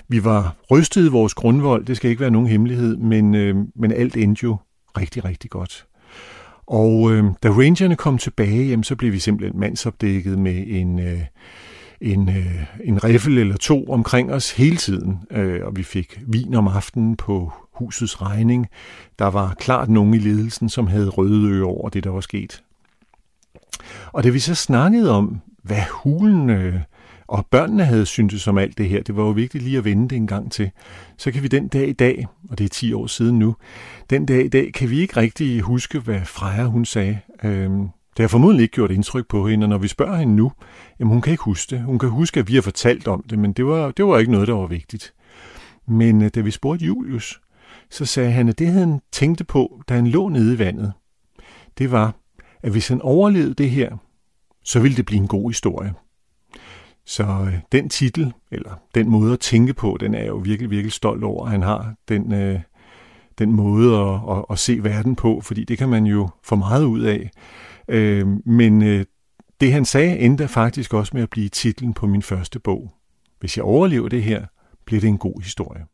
[0.09, 3.93] Vi var rystet i vores grundvold, det skal ikke være nogen hemmelighed, men, øh, men
[3.93, 4.57] alt endte jo
[4.99, 5.87] rigtig, rigtig godt.
[6.67, 11.21] Og øh, da rangerne kom tilbage, jamen, så blev vi simpelthen mandsopdækket med en, øh,
[12.01, 15.19] en, øh, en riffel eller to omkring os hele tiden.
[15.31, 18.67] Øh, og vi fik vin om aftenen på husets regning.
[19.19, 22.63] Der var klart nogen i ledelsen, som havde røde øje over det, der var sket.
[24.13, 26.81] Og da vi så snakkede om, hvad hulen øh,
[27.29, 30.09] og børnene havde syntes om alt det her, det var jo vigtigt lige at vende
[30.09, 30.71] det en gang til,
[31.19, 33.57] så kan vi den dag i dag, og det er 10 år siden nu,
[34.11, 37.19] den dag i dag kan vi ikke rigtig huske, hvad Freja hun sagde.
[37.45, 40.53] Øhm, det har formodentlig ikke gjort indtryk på hende, og når vi spørger hende nu,
[41.01, 41.85] jamen hun kan ikke huske det.
[41.85, 44.33] Hun kan huske, at vi har fortalt om det, men det var, det var ikke
[44.33, 45.15] noget, der var vigtigt.
[45.89, 47.41] Men øh, da vi spurgte Julius,
[47.91, 50.93] så sagde han, at det han tænkte på, da han lå nede i vandet,
[51.79, 52.15] det var,
[52.63, 53.97] at hvis han overlevede det her,
[54.65, 55.95] så ville det blive en god historie.
[57.05, 60.71] Så øh, den titel, eller den måde at tænke på, den er jeg jo virkelig,
[60.71, 62.61] virkelig stolt over, at han har den, øh,
[63.39, 66.85] den måde at, at, at se verden på, fordi det kan man jo få meget
[66.85, 67.31] ud af.
[67.89, 69.05] Øh, men øh,
[69.61, 72.93] det han sagde endte faktisk også med at blive titlen på min første bog.
[73.41, 74.47] Hvis jeg overlever det her,
[74.87, 75.85] bliver det en god historie.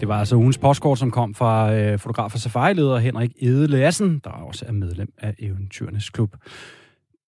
[0.00, 4.30] Det var altså ugens postkort, som kom fra øh, fotograf og safari-leder Henrik Edelassen, der
[4.30, 6.36] også er medlem af Eventyrenes Klub.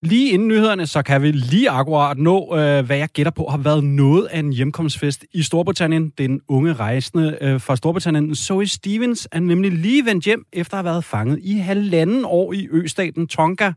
[0.03, 3.59] Lige inden nyhederne, så kan vi lige akkurat nå, øh, hvad jeg gætter på har
[3.59, 6.13] været noget af en hjemkomstfest i Storbritannien.
[6.19, 10.85] Den unge rejsende øh, fra Storbritannien, Zoe Stevens, er nemlig lige vendt hjem efter at
[10.85, 13.73] have været fanget i halvanden år i østaten Tonga,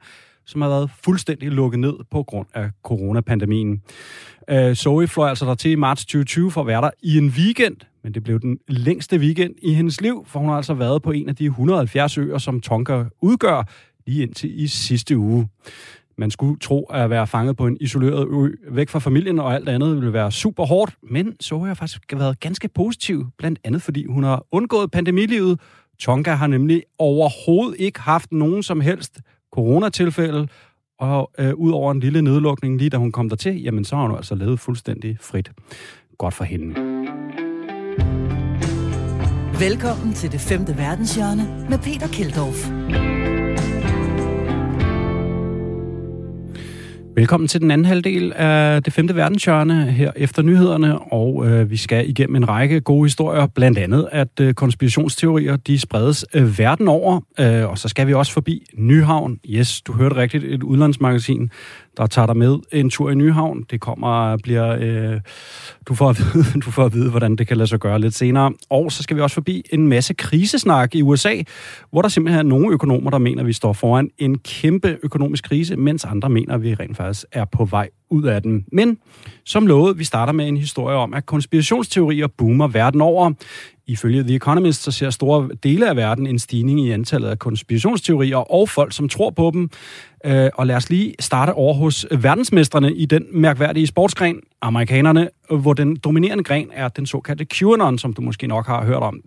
[0.46, 3.82] som har været fuldstændig lukket ned på grund af coronapandemien.
[4.50, 7.28] Øh, Zoe fløj altså der til i marts 2020 for at være der i en
[7.28, 11.02] weekend, men det blev den længste weekend i hendes liv, for hun har altså været
[11.02, 13.64] på en af de 170 øer, som Tonga udgør,
[14.08, 15.50] lige indtil i sidste uge.
[16.18, 19.70] Man skulle tro at være fanget på en isoleret ø, væk fra familien og alt
[19.70, 24.06] andet ville være super hårdt, men så har faktisk været ganske positiv, blandt andet fordi
[24.06, 25.60] hun har undgået pandemilivet.
[26.00, 29.20] Tonga har nemlig overhovedet ikke haft nogen som helst
[29.52, 30.48] coronatilfælde,
[31.00, 34.08] og øh, ud over en lille nedlukning lige da hun kom dertil, jamen så har
[34.08, 35.52] hun altså levet fuldstændig frit.
[36.18, 36.76] Godt for hende.
[39.60, 43.21] Velkommen til det femte verdenshjørne med Peter Keldorf.
[47.16, 51.78] Velkommen til den anden halvdel af det femte verdenshjørne her efter nyhederne, og øh, vi
[51.78, 56.88] skal igennem en række gode historier, blandt andet at øh, konspirationsteorier de spredes øh, verden
[56.88, 59.40] over, øh, og så skal vi også forbi Nyhavn.
[59.50, 61.52] Yes, du hørte rigtigt, et udlandsmagasin,
[61.98, 63.66] der tager dig med en tur i Nyhavn.
[63.72, 65.22] Det kommer bliver øh,
[65.88, 68.14] du, får at vide, du får at vide, hvordan det kan lade sig gøre lidt
[68.14, 68.54] senere.
[68.70, 71.36] Og så skal vi også forbi en masse krisesnak i USA,
[71.92, 75.44] hvor der simpelthen er nogle økonomer, der mener, at vi står foran en kæmpe økonomisk
[75.44, 78.66] krise, mens andre mener, at vi rent faktisk er på vej ud af den.
[78.72, 78.98] Men
[79.46, 83.34] som lovet, vi starter med en historie om, at konspirationsteorier boomer verden over.
[83.88, 88.38] Ifølge The Economist så ser store dele af verden en stigning i antallet af konspirationsteorier
[88.38, 89.70] og folk, som tror på dem.
[90.26, 95.74] Øh, og lad os lige starte over hos verdensmestrene i den mærkværdige sportsgren, amerikanerne, hvor
[95.74, 99.22] den dominerende gren er den såkaldte QAnon, som du måske nok har hørt om.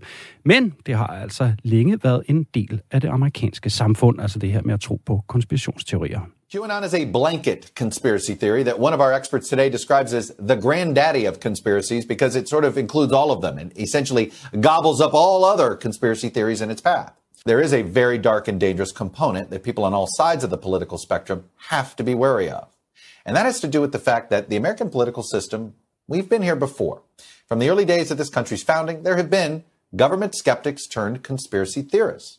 [0.45, 4.63] Men det har altså længe været en del af det amerikanske samfund, altså det her
[4.63, 6.21] med at tro på konspirationsteorier.
[6.55, 10.55] QAnon is a blanket conspiracy theory that one of our experts today describes as the
[10.55, 15.15] granddaddy of conspiracies because it sort of includes all of them and essentially gobbles up
[15.15, 17.13] all other conspiracy theories in its path.
[17.45, 20.57] There is a very dark and dangerous component that people on all sides of the
[20.57, 22.69] political spectrum have to be wary of.
[23.27, 25.75] And that has to do with the fact that the American political system,
[26.07, 27.03] we've been here before.
[27.49, 29.65] From the early days of this country's founding, there have been
[29.97, 32.39] government skeptics turned conspiracy theorists.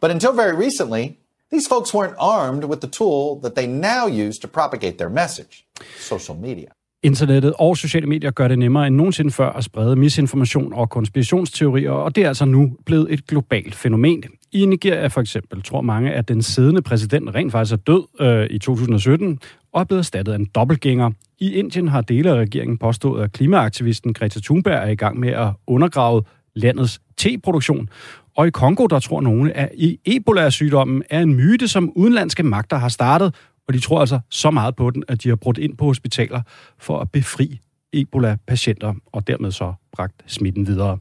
[0.00, 1.18] But until very recently,
[1.52, 5.66] these folks weren't armed with the tool that they now use to propagate their message
[5.98, 6.70] social media.
[7.02, 11.90] Internettet og sociale medier gør det nemmere end nogensinde før at sprede misinformation og konspirationsteorier,
[11.90, 14.24] og det er altså nu blevet et globalt fænomen.
[14.52, 18.46] I Nigeria for eksempel tror mange, at den siddende præsident rent faktisk er død øh,
[18.50, 19.38] i 2017
[19.72, 21.10] og er blevet erstattet af en dobbeltgænger.
[21.38, 25.28] I Indien har dele af regeringen påstået, at klimaaktivisten Greta Thunberg er i gang med
[25.28, 26.22] at undergrave
[26.54, 27.88] landets teproduktion.
[28.36, 32.76] Og i Kongo, der tror nogle, at e- Ebola-sygdommen er en myte, som udenlandske magter
[32.76, 33.34] har startet,
[33.68, 36.42] og de tror altså så meget på den, at de har brudt ind på hospitaler
[36.78, 37.60] for at befri
[37.92, 40.98] Ebola-patienter, og dermed så bragt smitten videre.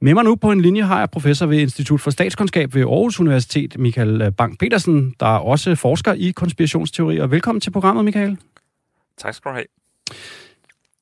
[0.00, 3.20] Med mig nu på en linje har jeg professor ved Institut for Statskundskab ved Aarhus
[3.20, 7.26] Universitet, Michael øh, Bang-Petersen, der er også forsker i konspirationsteorier.
[7.26, 8.38] Velkommen til programmet, Michael.
[9.18, 9.64] Tak skal du have.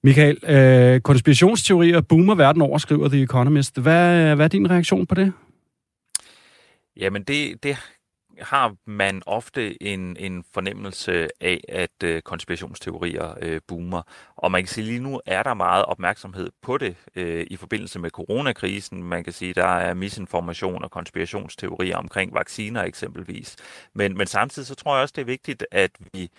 [0.04, 3.78] Michael, øh, konspirationsteorier boomer verden over, skriver The Economist.
[3.78, 5.32] Hvad, hvad er din reaktion på det?
[6.96, 7.76] Jamen, det, det
[8.40, 14.02] har man ofte en, en fornemmelse af, at øh, konspirationsteorier øh, boomer.
[14.36, 17.98] Og man kan sige, lige nu er der meget opmærksomhed på det øh, i forbindelse
[17.98, 19.02] med coronakrisen.
[19.02, 23.56] Man kan sige, der er misinformation og konspirationsteorier omkring vacciner eksempelvis.
[23.94, 26.30] Men, men samtidig så tror jeg også, det er vigtigt, at vi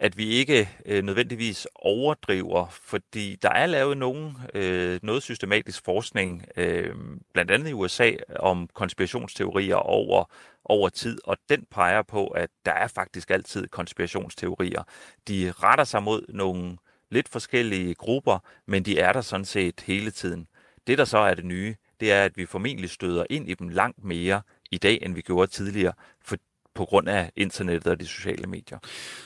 [0.00, 6.46] at vi ikke øh, nødvendigvis overdriver, fordi der er lavet nogen, øh, noget systematisk forskning,
[6.56, 6.94] øh,
[7.32, 10.24] blandt andet i USA, om konspirationsteorier over,
[10.64, 14.82] over tid, og den peger på, at der er faktisk altid konspirationsteorier.
[15.28, 16.76] De retter sig mod nogle
[17.10, 20.46] lidt forskellige grupper, men de er der sådan set hele tiden.
[20.86, 23.68] Det, der så er det nye, det er, at vi formentlig støder ind i dem
[23.68, 26.36] langt mere i dag, end vi gjorde tidligere, for,
[26.74, 28.78] på grund af internettet og de sociale medier.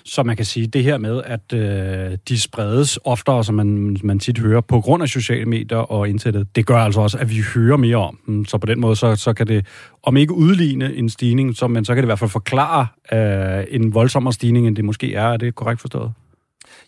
[0.05, 4.19] Så man kan sige det her med, at øh, de spredes oftere, som man, man
[4.19, 7.43] tit hører, på grund af sociale medier og internettet, det gør altså også, at vi
[7.55, 8.45] hører mere om dem.
[8.45, 9.67] Så på den måde, så, så kan det,
[10.03, 13.65] om ikke udligne en stigning, så, men så kan det i hvert fald forklare øh,
[13.69, 15.27] en voldsommere stigning, end det måske er.
[15.27, 16.13] Er det korrekt forstået?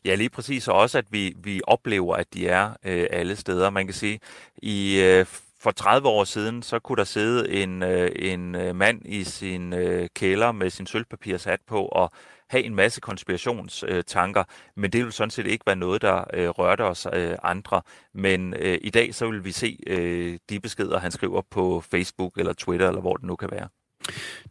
[0.04, 0.68] Ja, lige præcis.
[0.68, 3.70] Og også, at vi, vi oplever, at de er øh, alle steder.
[3.70, 4.18] Man kan sige,
[4.62, 5.26] i øh,
[5.60, 9.72] for 30 år siden, så kunne der sidde en, øh, en øh, mand i sin
[9.72, 12.10] øh, kælder med sin sølvpapirshat på og
[12.50, 14.44] have en masse konspirationstanker,
[14.76, 17.82] men det ville sådan set ikke være noget, der øh, rørte os øh, andre.
[18.14, 22.32] Men øh, i dag så vil vi se øh, de beskeder, han skriver på Facebook
[22.38, 23.68] eller Twitter, eller hvor det nu kan være.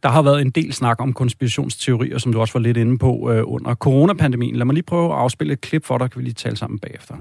[0.02, 3.30] Der har været en del snak om konspirationsteorier, som du også var lidt inde på
[3.32, 4.56] øh, under coronapandemien.
[4.56, 6.78] Lad mig lige prøve at afspille et klip for dig, kan vi lige tale sammen
[6.78, 7.16] bagefter.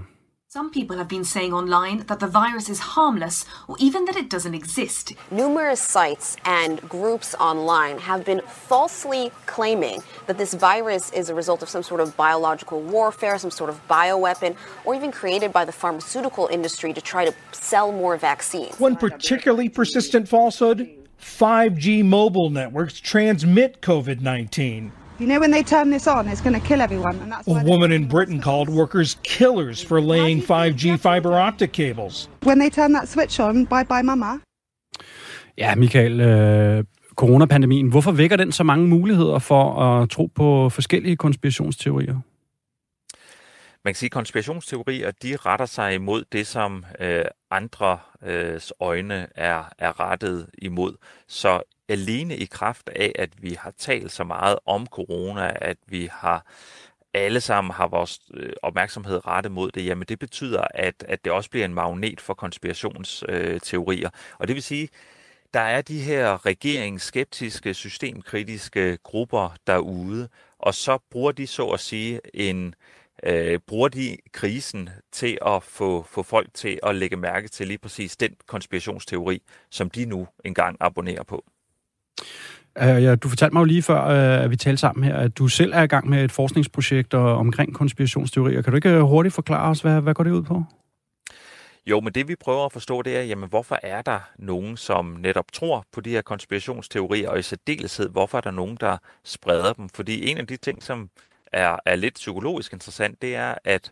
[0.56, 4.30] Some people have been saying online that the virus is harmless or even that it
[4.30, 5.12] doesn't exist.
[5.30, 11.62] Numerous sites and groups online have been falsely claiming that this virus is a result
[11.62, 15.74] of some sort of biological warfare, some sort of bioweapon, or even created by the
[15.74, 18.80] pharmaceutical industry to try to sell more vaccines.
[18.80, 20.90] One particularly persistent falsehood
[21.22, 24.94] 5G mobile networks transmit COVID 19.
[25.20, 27.16] You know, when they turn this on, it's going to kill everyone.
[27.22, 32.30] And that's A woman in Britain called workers killers for laying 5G fiber optic cables.
[32.44, 34.40] when they turn that switch on, bye bye, mama.
[35.58, 36.84] Ja, Michael, øh,
[37.16, 42.16] coronapandemien, hvorfor vækker den så mange muligheder for at tro på forskellige konspirationsteorier?
[43.86, 49.64] Man kan sige, at konspirationsteorier, de retter sig imod det, som øh, andres øjne er,
[49.80, 50.94] er rettet imod.
[51.28, 56.10] Så alene i kraft af, at vi har talt så meget om corona, at vi
[56.12, 56.46] har
[57.14, 61.32] alle sammen har vores øh, opmærksomhed rettet mod det, jamen det betyder, at, at det
[61.32, 64.10] også bliver en magnet for konspirationsteorier.
[64.40, 64.90] Og det vil sige,
[65.54, 72.22] der er de her regeringsskeptiske, systemkritiske grupper derude, og så bruger de så at sige
[72.34, 72.76] en
[73.24, 77.78] øh, bruger de krisen til at få, få folk til at lægge mærke til lige
[77.78, 81.46] præcis den konspirationsteori, som de nu engang abonnerer på.
[82.82, 85.38] Uh, ja, du fortalte mig jo lige før, uh, at vi talte sammen her, at
[85.38, 88.62] du selv er i gang med et forskningsprojekt og, omkring konspirationsteorier.
[88.62, 90.64] Kan du ikke øh, hurtigt forklare os, hvad, hvad går det ud på?
[91.86, 95.06] Jo, men det vi prøver at forstå, det er, jamen, hvorfor er der nogen, som
[95.06, 99.74] netop tror på de her konspirationsteorier, og i særdeleshed, hvorfor er der nogen, der spreder
[99.74, 99.90] dem?
[99.90, 101.10] Fordi en af de ting, som
[101.52, 103.92] er, er lidt psykologisk interessant, det er, at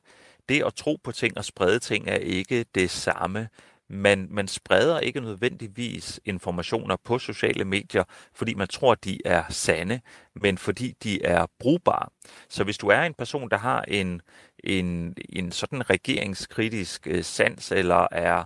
[0.50, 3.48] det at tro på ting og sprede ting er ikke det samme.
[3.94, 8.04] Man, man spreder ikke nødvendigvis informationer på sociale medier,
[8.34, 10.02] fordi man tror, de er sande,
[10.36, 12.10] men fordi de er brugbare.
[12.50, 14.22] Så hvis du er en person, der har en,
[14.64, 18.44] en, en sådan regeringskritisk øh, sans, eller er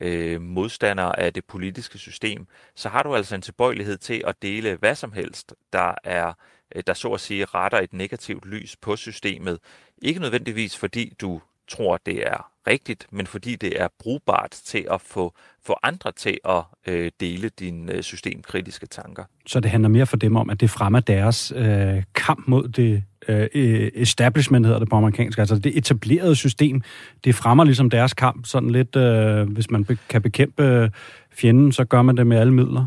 [0.00, 4.76] øh, modstander af det politiske system, så har du altså en tilbøjelighed til at dele
[4.76, 6.32] hvad som helst, der er
[6.74, 9.58] øh, der så at sige retter et negativt lys på systemet.
[10.02, 15.00] Ikke nødvendigvis fordi du tror, det er rigtigt, men fordi det er brugbart til at
[15.00, 15.34] få,
[15.66, 19.24] få andre til at øh, dele dine øh, systemkritiske tanker.
[19.46, 23.02] Så det handler mere for dem om, at det fremmer deres øh, kamp mod det
[23.28, 26.82] øh, e-, establishment, hedder det på amerikansk, altså det etablerede system.
[27.24, 30.90] Det fremmer ligesom deres kamp, sådan lidt, øh, hvis man be- kan bekæmpe øh,
[31.32, 32.86] fjenden, så gør man det med alle midler.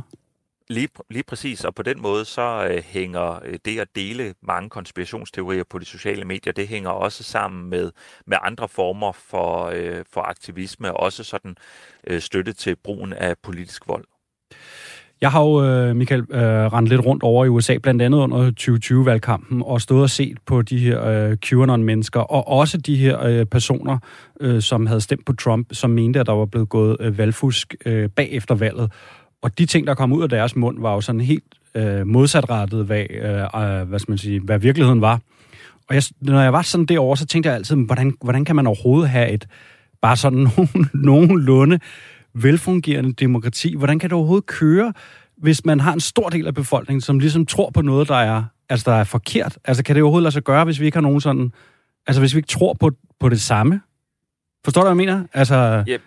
[0.69, 4.69] Lige, lige præcis, og på den måde så øh, hænger øh, det at dele mange
[4.69, 7.91] konspirationsteorier på de sociale medier, det hænger også sammen med,
[8.27, 11.55] med andre former for, øh, for aktivisme, og også sådan
[12.07, 14.05] øh, støtte til brugen af politisk vold.
[15.23, 16.39] Jeg har jo, øh, Michael, øh,
[16.73, 20.61] rendt lidt rundt over i USA, blandt andet under 2020-valgkampen, og stået og set på
[20.61, 23.97] de her øh, QAnon-mennesker, og også de her øh, personer,
[24.41, 27.75] øh, som havde stemt på Trump, som mente, at der var blevet gået øh, valgfusk
[27.85, 28.91] øh, bagefter valget.
[29.43, 31.43] Og de ting, der kom ud af deres mund, var jo sådan helt
[31.75, 35.19] øh, modsatrettet, hvad, øh, øh, hvad, skal man sige, hvad virkeligheden var.
[35.89, 38.67] Og jeg, når jeg var sådan derovre, så tænkte jeg altid, hvordan, hvordan kan man
[38.67, 39.47] overhovedet have et
[40.01, 41.79] bare sådan nogen, nogenlunde
[42.33, 43.75] velfungerende demokrati?
[43.77, 44.93] Hvordan kan det overhovedet køre,
[45.37, 48.43] hvis man har en stor del af befolkningen, som ligesom tror på noget, der er,
[48.69, 49.57] altså, der er forkert?
[49.65, 51.51] Altså kan det overhovedet lade sig gøre, hvis vi ikke har nogen sådan...
[52.07, 53.81] Altså hvis vi ikke tror på, på det samme?
[54.65, 55.27] Forstår du, hvad jeg mener?
[55.33, 55.83] Altså...
[55.89, 56.01] Yep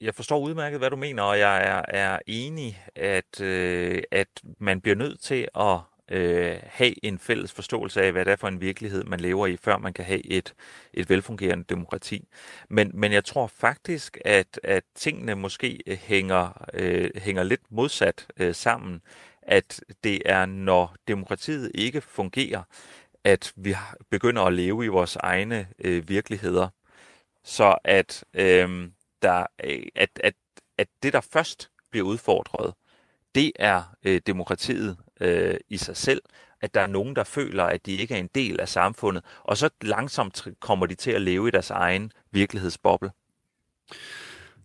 [0.00, 4.28] jeg forstår udmærket, hvad du mener, og jeg er, er enig, at, øh, at
[4.58, 5.78] man bliver nødt til at
[6.10, 9.56] øh, have en fælles forståelse af, hvad det er for en virkelighed, man lever i,
[9.56, 10.54] før man kan have et,
[10.94, 12.28] et velfungerende demokrati.
[12.68, 18.26] Men, men jeg tror faktisk, at, at tingene måske øh, hænger, øh, hænger lidt modsat
[18.36, 19.02] øh, sammen.
[19.42, 22.62] At det er, når demokratiet ikke fungerer,
[23.24, 23.76] at vi
[24.10, 26.68] begynder at leve i vores egne øh, virkeligheder.
[27.44, 28.24] Så at...
[28.34, 28.88] Øh,
[29.22, 30.34] der, øh, at, at,
[30.78, 32.74] at det, der først bliver udfordret,
[33.34, 36.22] det er øh, demokratiet øh, i sig selv,
[36.60, 39.56] at der er nogen, der føler, at de ikke er en del af samfundet, og
[39.56, 43.10] så langsomt kommer de til at leve i deres egen virkelighedsboble.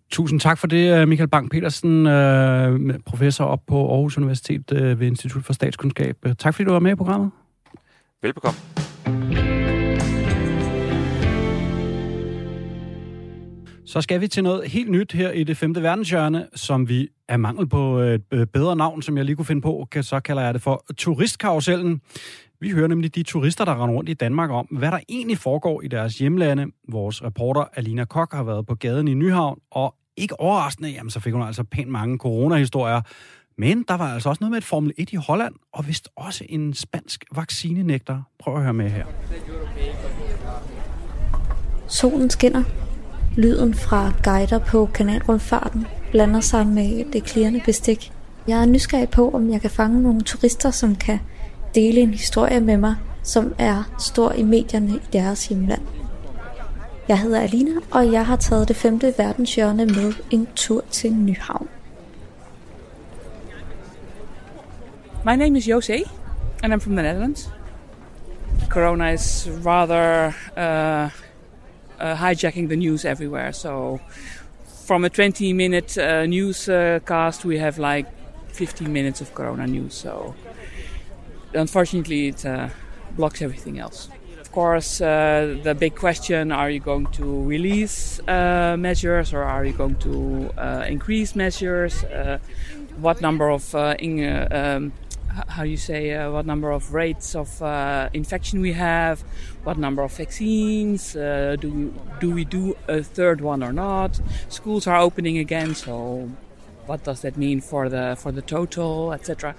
[0.10, 5.54] Tusind tak for det, Michael Bang-Petersen, øh, professor op på Aarhus Universitet ved Institut for
[5.54, 6.18] Statskundskab.
[6.38, 7.32] Tak fordi du var med i programmet.
[8.22, 8.60] Velbekomme.
[13.91, 17.38] Så skal vi til noget helt nyt her i det femte verdenshjørne, som vi er
[17.38, 20.54] mangel på øh, et bedre navn, som jeg lige kunne finde på, så kalder jeg
[20.54, 22.01] det for turistkarusellen.
[22.60, 25.82] Vi hører nemlig de turister, der render rundt i Danmark om, hvad der egentlig foregår
[25.82, 26.65] i deres hjemlande.
[26.89, 31.19] Vores reporter Alina Kok har været på gaden i Nyhavn, og ikke overraskende, jamen, så
[31.19, 33.01] fik hun altså pænt mange coronahistorier.
[33.58, 36.45] Men der var altså også noget med et Formel 1 i Holland, og vist også
[36.49, 38.22] en spansk vaccinenægter.
[38.39, 39.05] Prøv at høre med her.
[41.88, 42.63] Solen skinner,
[43.36, 48.11] Lyden fra guider på kanalrundfarten blander sig med det klirrende bestik.
[48.47, 51.19] Jeg er nysgerrig på, om jeg kan fange nogle turister, som kan
[51.75, 55.82] dele en historie med mig, som er stor i medierne i deres hjemland.
[57.07, 61.67] Jeg hedder Alina, og jeg har taget det femte verdenshjørne med en tur til Nyhavn.
[65.25, 66.03] My name is Jose.
[66.63, 67.49] and I'm from the Netherlands.
[68.69, 71.09] Corona is rather uh,
[72.02, 73.54] uh, hijacking the news everywhere.
[73.54, 73.99] So,
[74.86, 78.08] from a 20 minute uh, newscast, we have like
[78.49, 79.93] 15 minutes of Corona news.
[79.93, 80.36] So,
[81.54, 82.70] unfortunately, it uh,
[83.16, 84.10] blocks everything else.
[84.39, 89.64] Of course, uh, the big question are you going to release uh, measures or are
[89.64, 92.04] you going to uh, increase measures?
[92.04, 92.39] Uh,
[92.97, 94.93] what number of uh, in, uh, um,
[95.47, 99.21] how you say uh, what number of rates of uh, infection we have,
[99.63, 104.19] what number of vaccines, uh, do we, do we do a third one or not?
[104.49, 106.29] Schools are opening again, so
[106.86, 109.55] what does that mean for the for the total, etc.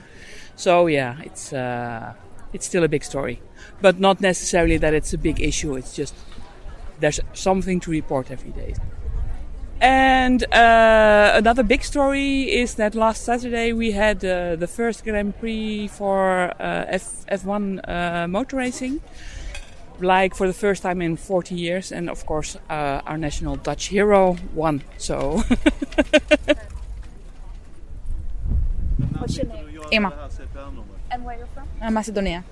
[0.57, 2.15] So yeah, it's uh,
[2.53, 3.41] it's still a big story,
[3.81, 5.75] but not necessarily that it's a big issue.
[5.77, 6.15] It's just
[7.01, 8.75] there's something to report every day.
[9.83, 15.37] And uh, another big story is that last Saturday we had uh, the first Grand
[15.41, 19.01] Prix for uh, F F1 uh, motor racing,
[19.99, 23.87] like for the first time in 40 years, and of course uh, our national Dutch
[23.87, 24.85] hero won.
[24.99, 25.43] So.
[29.19, 29.81] What's your name?
[29.91, 30.31] Emma.
[31.11, 31.69] And where are you're from?
[31.81, 32.45] Uh, Macedonia.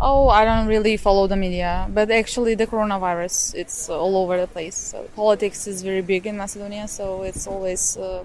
[0.00, 4.48] Oh, I don't really follow the media, but actually the coronavirus, it's all over the
[4.48, 4.74] place.
[4.74, 8.24] So politics is very big in Macedonia, so it's always, uh,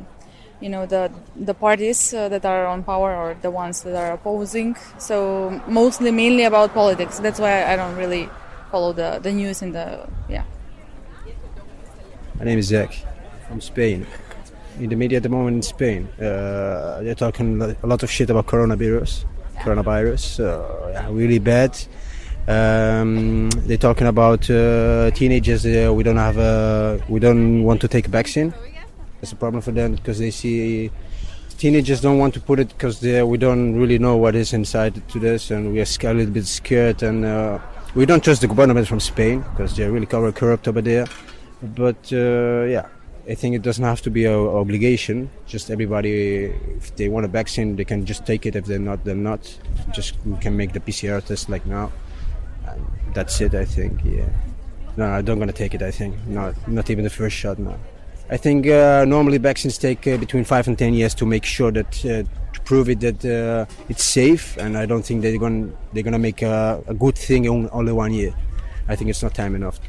[0.60, 4.14] you know, the the parties uh, that are on power or the ones that are
[4.14, 4.76] opposing.
[4.98, 7.20] So mostly, mainly about politics.
[7.20, 8.30] That's why I don't really
[8.72, 10.44] follow the, the news and the, yeah.
[12.40, 12.96] My name is Zach
[13.48, 14.08] from Spain.
[14.80, 18.30] In the media at the moment in Spain, uh, they're talking a lot of shit
[18.30, 19.26] about coronavirus.
[19.60, 21.78] Coronavirus, uh, yeah, really bad.
[22.48, 25.66] Um, they're talking about uh, teenagers.
[25.66, 28.54] Uh, we don't have a, we don't want to take a vaccine.
[29.22, 30.90] That's a problem for them because they see
[31.58, 35.20] teenagers don't want to put it because we don't really know what is inside to
[35.20, 37.60] this, and we are scared, a little bit scared, and uh,
[37.96, 41.06] we don't trust the government from Spain because they're really cover corrupt over there.
[41.62, 42.88] But uh, yeah,
[43.30, 45.30] I think it doesn't have to be an obligation.
[45.46, 46.46] Just everybody,
[46.78, 48.56] if they want a vaccine, they can just take it.
[48.56, 49.56] If they're not, they're not.
[49.94, 51.92] Just we can make the PCR test like now.
[52.66, 54.04] And that's it, I think.
[54.04, 54.30] Yeah.
[54.98, 55.84] No, I don't gonna take it.
[55.84, 56.56] I think not.
[56.68, 57.60] Not even the first shot.
[57.60, 57.78] No.
[58.32, 61.72] I think uh, normally vaccines take uh, between five and ten years to make sure
[61.72, 62.24] that uh,
[62.54, 64.58] to prove it that uh, it's safe.
[64.58, 67.92] And I don't think they're gonna they're gonna make a, a good thing in only
[67.92, 68.34] one year.
[68.88, 69.80] I think it's not time enough.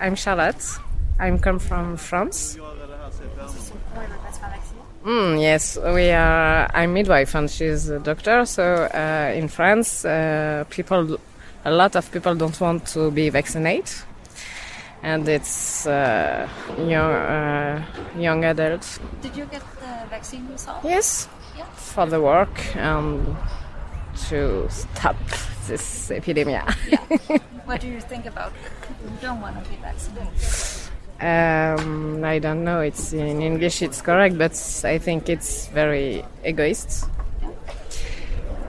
[0.00, 0.80] I'm Charlotte.
[1.18, 2.58] I'm come from France.
[5.04, 6.68] Mm, yes, we are.
[6.74, 8.44] I'm midwife and she's a doctor.
[8.44, 8.62] So
[8.92, 11.18] uh, in France, uh, people,
[11.64, 13.94] a lot of people don't want to be vaccinated,
[15.02, 16.48] and it's uh,
[16.78, 17.84] young, uh,
[18.18, 18.98] young adults.
[19.22, 20.82] Did you get the vaccine yourself?
[20.84, 21.64] Yes, Yeah.
[21.76, 23.36] for the work and
[24.28, 25.16] to stop
[25.68, 26.62] this epidemic.
[27.66, 30.85] What do you think about people who don't want to be vaccinated?
[31.20, 32.80] Um, I don't know.
[32.80, 33.82] It's in English.
[33.82, 34.52] It's correct, but
[34.84, 37.08] I think it's very egoist.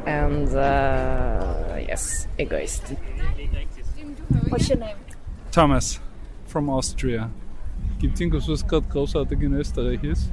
[0.05, 2.93] And uh, yes, egoist.
[4.49, 4.95] What's your name?
[5.51, 5.99] Thomas
[6.45, 7.29] from Austria.
[7.99, 10.29] Gibt es was gerade großartig in Österreich ist?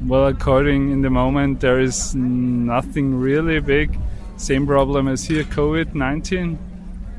[0.00, 3.98] Well, according in the moment, there is nothing really big.
[4.36, 6.56] Same problem as here, COVID-19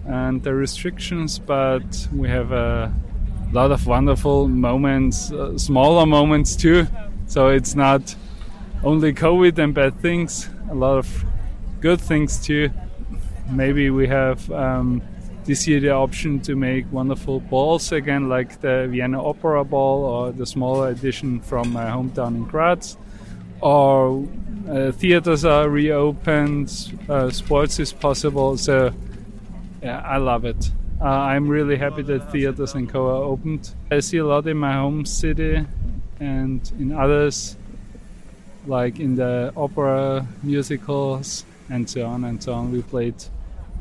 [0.08, 2.94] and the restrictions, but we have a
[3.52, 6.88] lot of wonderful moments, uh, smaller moments too.
[7.28, 8.16] So it's not
[8.84, 11.26] only COVID and bad things, a lot of
[11.82, 12.70] good things too.
[13.50, 15.02] Maybe we have um,
[15.45, 20.32] this year the option to make wonderful balls again, like the Vienna Opera Ball or
[20.32, 22.97] the smaller edition from my hometown in Graz.
[23.62, 24.28] Or
[24.70, 28.58] uh, theaters are reopened, uh, sports is possible.
[28.58, 28.93] So,
[29.82, 30.72] yeah, I love it.
[31.02, 33.74] Uh, I'm really happy that theaters and co are opened.
[33.89, 35.66] I see a lot in my home city
[36.20, 37.56] and in others,
[38.68, 42.74] like in the opera musicals and so on and so on.
[42.74, 43.16] We played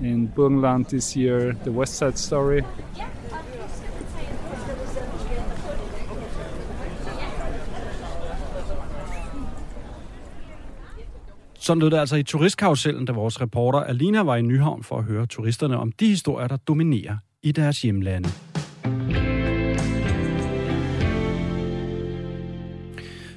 [0.00, 2.64] in Burgenland this year the West Side Story.
[11.68, 15.04] Sådan lød det altså i turistkarusellen, da vores reporter Alina var i Nyhavn for at
[15.04, 18.28] høre turisterne om de historier, der dominerer i deres hjemlande.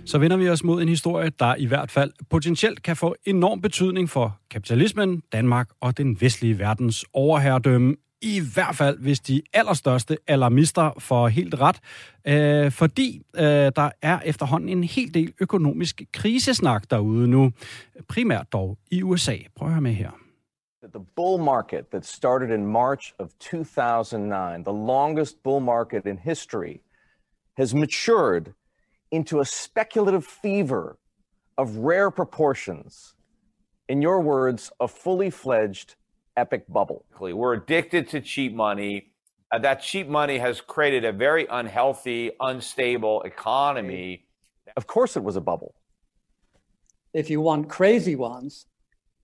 [0.05, 3.61] Så vender vi os mod en historie, der i hvert fald potentielt kan få enorm
[3.61, 10.17] betydning for kapitalismen, Danmark og den vestlige verdens overherredømme i hvert fald, hvis de allerstørste
[10.27, 11.79] alarmister får helt ret.
[12.27, 17.51] Øh, fordi øh, der er efterhånden en hel del økonomisk krisesnak derude nu.
[18.07, 19.37] Primært dog i USA.
[19.55, 20.11] Prøv at høre med her.
[20.93, 26.81] The bull market that started in March of 2009, the longest bull market in history,
[27.57, 28.53] has matured
[29.11, 30.97] into a speculative fever
[31.57, 33.15] of rare proportions.
[33.89, 35.95] In your words, a fully fledged
[36.37, 37.05] epic bubble.
[37.19, 39.11] We're addicted to cheap money.
[39.51, 44.25] Uh, that cheap money has created a very unhealthy, unstable economy.
[44.77, 45.73] Of course, it was a bubble.
[47.13, 48.65] If you want crazy ones,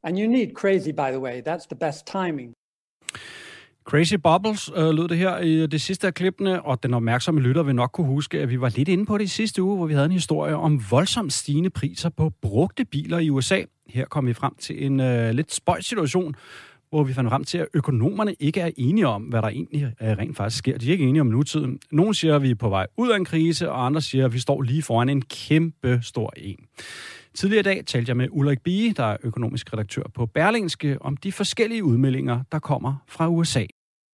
[0.04, 2.54] and you need crazy, by the way, that's the best timing.
[3.86, 7.64] Crazy Bubbles øh, lød det her i det sidste af klippene, og den opmærksomme lytter
[7.64, 9.86] vil nok kunne huske, at vi var lidt inde på det i sidste uge, hvor
[9.86, 13.62] vi havde en historie om voldsomt stigende priser på brugte biler i USA.
[13.90, 16.36] Her kom vi frem til en øh, lidt spøjt situation,
[16.90, 20.08] hvor vi fandt frem til, at økonomerne ikke er enige om, hvad der egentlig øh,
[20.08, 20.78] rent faktisk sker.
[20.78, 21.80] De er ikke enige om nutiden.
[21.92, 24.34] Nogle siger, at vi er på vej ud af en krise, og andre siger, at
[24.34, 26.58] vi står lige foran en kæmpe stor en.
[27.36, 31.18] Tidligere i dag talte jeg med Ulrik Bie, der er økonomisk redaktør på Berlingske, om
[31.18, 33.66] de forskellige udmeldinger, der kommer fra USA.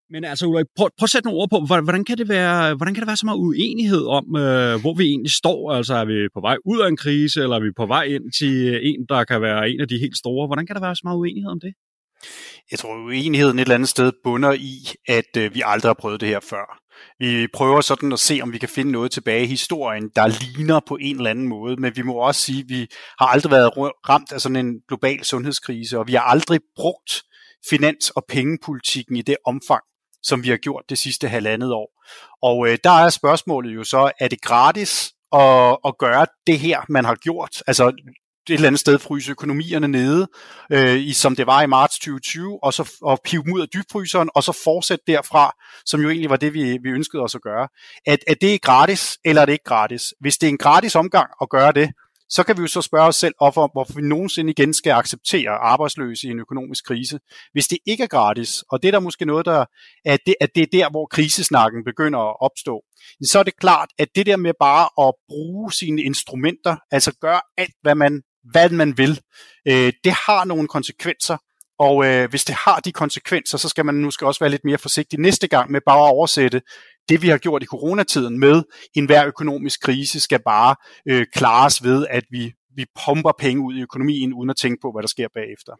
[0.09, 2.93] Men altså, Ulrik, prøv, prøv at sætte nogle ord på, hvordan kan det være, hvordan
[2.93, 5.71] kan det være så meget uenighed om, øh, hvor vi egentlig står?
[5.71, 8.25] Altså, er vi på vej ud af en krise, eller er vi på vej ind
[8.39, 8.55] til
[8.89, 10.47] en, der kan være en af de helt store?
[10.47, 11.73] Hvordan kan der være så meget uenighed om det?
[12.71, 16.21] Jeg tror, uenigheden et eller andet sted bunder i, at øh, vi aldrig har prøvet
[16.21, 16.79] det her før.
[17.19, 20.79] Vi prøver sådan at se, om vi kan finde noget tilbage i historien, der ligner
[20.87, 22.87] på en eller anden måde, men vi må også sige, at vi
[23.19, 23.71] har aldrig været
[24.09, 27.23] ramt af sådan en global sundhedskrise, og vi har aldrig brugt
[27.69, 29.83] finans- og pengepolitikken i det omfang,
[30.23, 32.03] som vi har gjort det sidste halvandet år.
[32.41, 36.81] Og øh, der er spørgsmålet jo så, er det gratis at, at gøre det her,
[36.89, 37.63] man har gjort?
[37.67, 37.91] Altså
[38.49, 40.27] et eller andet sted fryse økonomierne nede,
[40.71, 43.67] øh, i, som det var i marts 2020, og så og pive dem ud af
[43.67, 45.51] dybfryseren, og så fortsætte derfra,
[45.85, 47.67] som jo egentlig var det, vi, vi ønskede os at gøre.
[48.05, 50.13] At, at det er gratis, eller er det ikke gratis?
[50.19, 51.89] Hvis det er en gratis omgang at gøre det,
[52.29, 55.49] så kan vi jo så spørge os selv, hvorfor, hvorfor vi nogensinde igen skal acceptere
[55.49, 57.19] arbejdsløse i en økonomisk krise,
[57.51, 58.63] hvis det ikke er gratis.
[58.71, 59.65] Og det er der måske noget, der
[60.05, 62.81] at det, at det er der, hvor krisesnakken begynder at opstå.
[63.23, 67.41] Så er det klart, at det der med bare at bruge sine instrumenter, altså gøre
[67.57, 68.21] alt, hvad man
[68.51, 69.21] hvad man vil,
[69.67, 71.37] øh, det har nogle konsekvenser,
[71.79, 74.65] og øh, hvis det har de konsekvenser, så skal man nu skal også være lidt
[74.65, 76.61] mere forsigtig næste gang med bare at oversætte
[77.09, 78.63] det, vi har gjort i coronatiden med
[78.95, 80.75] enhver økonomisk krise, skal bare
[81.09, 84.91] øh, klares ved, at vi vi pumper penge ud i økonomien, uden at tænke på,
[84.91, 85.73] hvad der sker bagefter.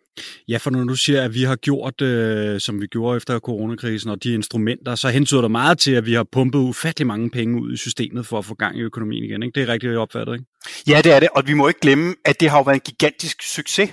[0.47, 4.09] Ja, for når du siger, at vi har gjort, øh, som vi gjorde efter coronakrisen,
[4.09, 7.61] og de instrumenter, så hentyder der meget til, at vi har pumpet ufattelig mange penge
[7.61, 9.43] ud i systemet for at få gang i økonomien igen.
[9.43, 9.55] Ikke?
[9.55, 10.45] Det er rigtigt opfattet, ikke?
[10.87, 12.81] Ja, det er det, og vi må ikke glemme, at det har jo været en
[12.85, 13.89] gigantisk succes.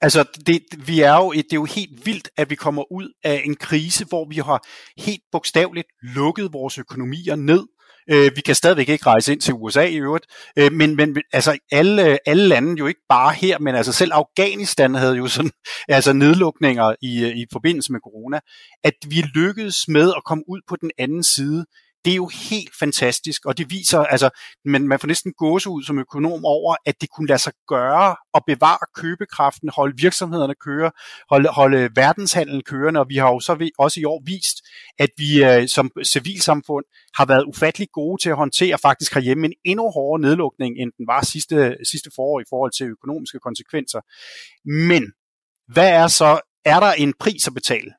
[0.00, 3.42] Altså, det, vi er jo, det er jo helt vildt, at vi kommer ud af
[3.44, 4.66] en krise, hvor vi har
[4.98, 7.66] helt bogstaveligt lukket vores økonomier ned,
[8.10, 10.26] Øh, vi kan stadigvæk ikke rejse ind til USA i øvrigt,
[10.58, 14.94] øh, men, men altså alle, alle lande jo ikke bare her, men altså selv Afghanistan
[14.94, 15.50] havde jo sådan
[15.88, 18.40] altså nedlukninger i, øh, i forbindelse med corona,
[18.84, 21.64] at vi lykkedes med at komme ud på den anden side
[22.08, 24.30] det er jo helt fantastisk, og det viser, altså,
[24.64, 28.16] men man får næsten gåse ud som økonom over, at det kunne lade sig gøre
[28.34, 30.90] at bevare købekraften, holde virksomhederne køre,
[31.30, 34.56] holde, holde verdenshandlen kørende, og vi har jo så også i år vist,
[34.98, 36.84] at vi øh, som civilsamfund
[37.16, 41.06] har været ufattelig gode til at håndtere faktisk herhjemme en endnu hårdere nedlukning, end den
[41.06, 44.00] var sidste, sidste forår i forhold til økonomiske konsekvenser.
[44.64, 45.02] Men
[45.74, 47.90] hvad er så, er der en pris at betale?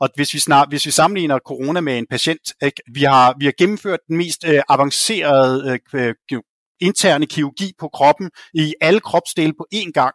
[0.00, 3.44] Og hvis vi, snart, hvis vi sammenligner corona med en patient, ikke, vi, har, vi
[3.44, 6.40] har gennemført den mest øh, avancerede øh, øh,
[6.80, 10.14] interne kirurgi på kroppen i alle kropsdele på én gang.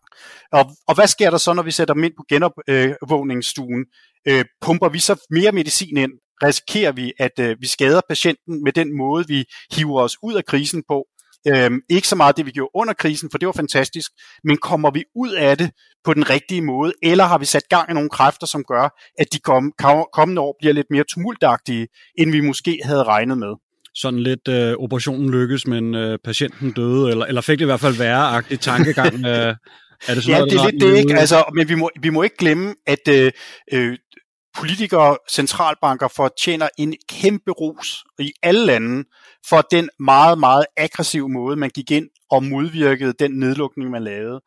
[0.51, 3.85] Og, og hvad sker der så, når vi sætter dem ind på genopvågningsstuen?
[4.27, 6.11] Øh, pumper vi så mere medicin ind?
[6.43, 10.45] Risikerer vi, at øh, vi skader patienten med den måde, vi hiver os ud af
[10.45, 11.05] krisen på?
[11.47, 14.11] Øhm, ikke så meget det, vi gjorde under krisen, for det var fantastisk,
[14.43, 15.71] men kommer vi ud af det
[16.03, 18.89] på den rigtige måde, eller har vi sat gang i nogle kræfter, som gør,
[19.19, 19.73] at de kom,
[20.13, 21.87] kommende år bliver lidt mere tumultagtige,
[22.17, 23.53] end vi måske havde regnet med?
[23.95, 27.79] sådan lidt øh, operationen lykkes, men øh, patienten døde, eller, eller fik det i hvert
[27.79, 29.13] fald værre-agtig tankegang.
[29.13, 29.23] øh,
[30.07, 31.19] er det sådan ja, noget, det er lidt det, ikke?
[31.19, 33.31] Altså, men vi må, vi må ikke glemme, at øh,
[33.73, 33.97] øh,
[34.55, 39.03] politikere, centralbanker fortjener en kæmpe ros i alle lande
[39.49, 44.41] for den meget, meget aggressive måde, man gik ind og modvirkede den nedlukning, man lavede.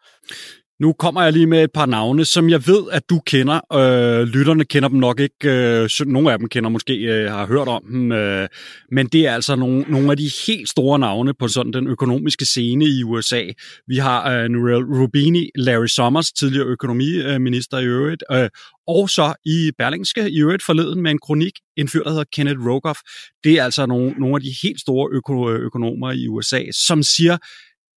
[0.81, 3.61] Nu kommer jeg lige med et par navne, som jeg ved, at du kender.
[3.73, 5.35] Øh, lytterne kender dem nok ikke.
[5.45, 8.13] Øh, nogle af dem kender måske, øh, har hørt om dem.
[8.13, 8.49] Øh,
[8.93, 12.45] men det er altså nogle, nogle af de helt store navne på sådan den økonomiske
[12.45, 13.43] scene i USA.
[13.87, 18.49] Vi har øh, Noel Rubini, Larry Summers, tidligere økonomiminister i øvrigt, øh,
[18.89, 22.67] og så i Berlingske i øvrigt forleden med en kronik, en fyr, der hedder Kenneth
[22.67, 22.99] Rogoff.
[23.45, 27.37] Det er altså nogle, nogle af de helt store øko- økonomer i USA, som siger,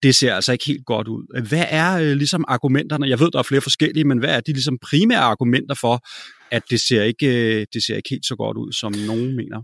[0.03, 1.43] det ser altså ikke helt godt ud.
[1.49, 3.09] Hvad er øh, ligesom argumenterne?
[3.09, 5.99] Jeg ved, der er flere forskellige, men hvad er de ligesom primære argumenter for,
[6.51, 9.61] at det ser ikke, øh, det ser ikke helt så godt ud, som nogen mener?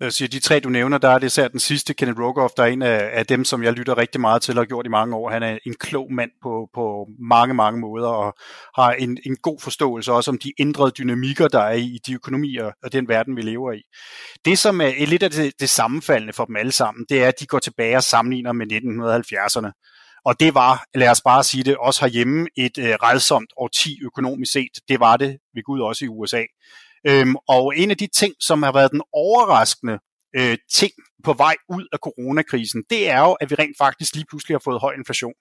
[0.00, 2.62] Jeg siger, de tre, du nævner, der er det især den sidste, Kenneth Rogoff, der
[2.62, 4.88] er en af, af dem, som jeg lytter rigtig meget til og har gjort i
[4.88, 5.30] mange år.
[5.30, 8.34] Han er en klog mand på, på mange, mange måder og
[8.76, 12.70] har en, en god forståelse også om de ændrede dynamikker, der er i de økonomier
[12.82, 13.82] og den verden, vi lever i.
[14.44, 17.40] Det, som er lidt af det, det sammenfaldende for dem alle sammen, det er, at
[17.40, 19.82] de går tilbage og sammenligner med 1970'erne.
[20.24, 24.52] Og det var, lad os bare sige det, også herhjemme et øh, redsomt årti økonomisk
[24.52, 24.72] set.
[24.88, 26.42] Det var det ved Gud også i USA.
[27.08, 29.98] Øhm, og en af de ting, som har været den overraskende
[30.38, 30.92] øh, ting
[31.24, 34.62] på vej ud af coronakrisen, det er jo, at vi rent faktisk lige pludselig har
[34.64, 35.34] fået høj inflation.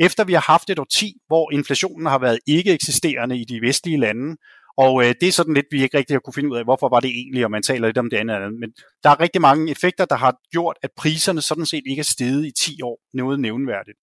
[0.00, 4.00] Efter vi har haft et årti, hvor inflationen har været ikke eksisterende i de vestlige
[4.00, 4.36] lande,
[4.78, 6.88] og øh, det er sådan lidt, vi ikke rigtig har kunne finde ud af, hvorfor
[6.88, 8.60] var det egentlig, og man taler lidt om det andet.
[8.60, 8.70] Men
[9.02, 12.46] der er rigtig mange effekter, der har gjort, at priserne sådan set ikke er steget
[12.46, 13.98] i 10 år, noget nævnværdigt.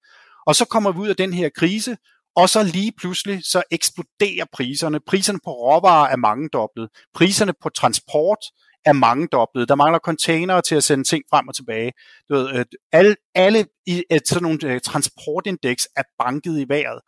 [0.47, 1.97] Og så kommer vi ud af den her krise,
[2.37, 4.99] og så lige pludselig, så eksploderer priserne.
[5.07, 6.89] Priserne på råvarer er mange dobblet.
[7.13, 8.37] Priserne på transport
[8.85, 9.69] er mange dobblet.
[9.69, 11.91] Der mangler containere til at sende ting frem og tilbage.
[12.29, 16.99] Du ved, øh, alle, alle i et, sådan nogle øh, transportindeks er banket i vejret.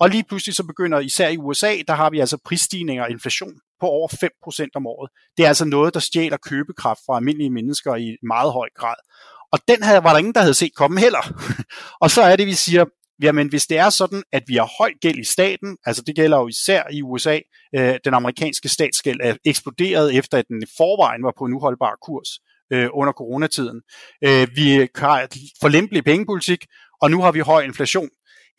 [0.00, 3.54] Og lige pludselig så begynder, især i USA, der har vi altså prisstigninger og inflation
[3.80, 4.08] på over
[4.64, 5.10] 5% om året.
[5.36, 9.00] Det er altså noget, der stjæler købekraft fra almindelige mennesker i meget høj grad.
[9.52, 11.22] Og den havde, var der ingen, der havde set komme heller.
[12.02, 12.84] og så er det, vi siger,
[13.22, 16.38] Jamen, hvis det er sådan, at vi har høj gæld i staten, altså det gælder
[16.38, 17.38] jo især i USA,
[17.76, 21.98] øh, den amerikanske statsgæld er eksploderet efter, at den i forvejen var på en uholdbar
[22.06, 22.28] kurs
[22.72, 23.80] øh, under coronatiden.
[24.24, 25.28] Øh, vi har
[25.60, 26.66] for lempelig pengepolitik,
[27.02, 28.08] og nu har vi høj inflation.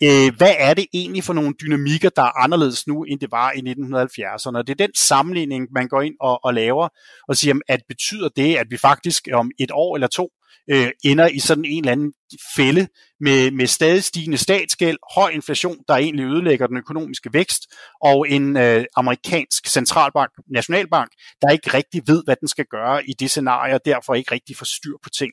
[0.04, 3.52] Øh, hvad er det egentlig for nogle dynamikker, der er anderledes nu, end det var
[3.52, 4.58] i 1970'erne?
[4.58, 6.88] Og det er den sammenligning, man går ind og, og laver,
[7.28, 10.30] og siger, at betyder det, at vi faktisk om et år eller to
[10.72, 12.14] øh, ender i sådan en eller anden
[12.56, 12.88] fælde
[13.20, 17.62] med, med stadig stigende statsgæld, høj inflation, der egentlig ødelægger den økonomiske vækst,
[18.02, 23.14] og en øh, amerikansk centralbank, nationalbank, der ikke rigtig ved, hvad den skal gøre i
[23.20, 25.32] det scenarie, og derfor ikke rigtig får styr på ting.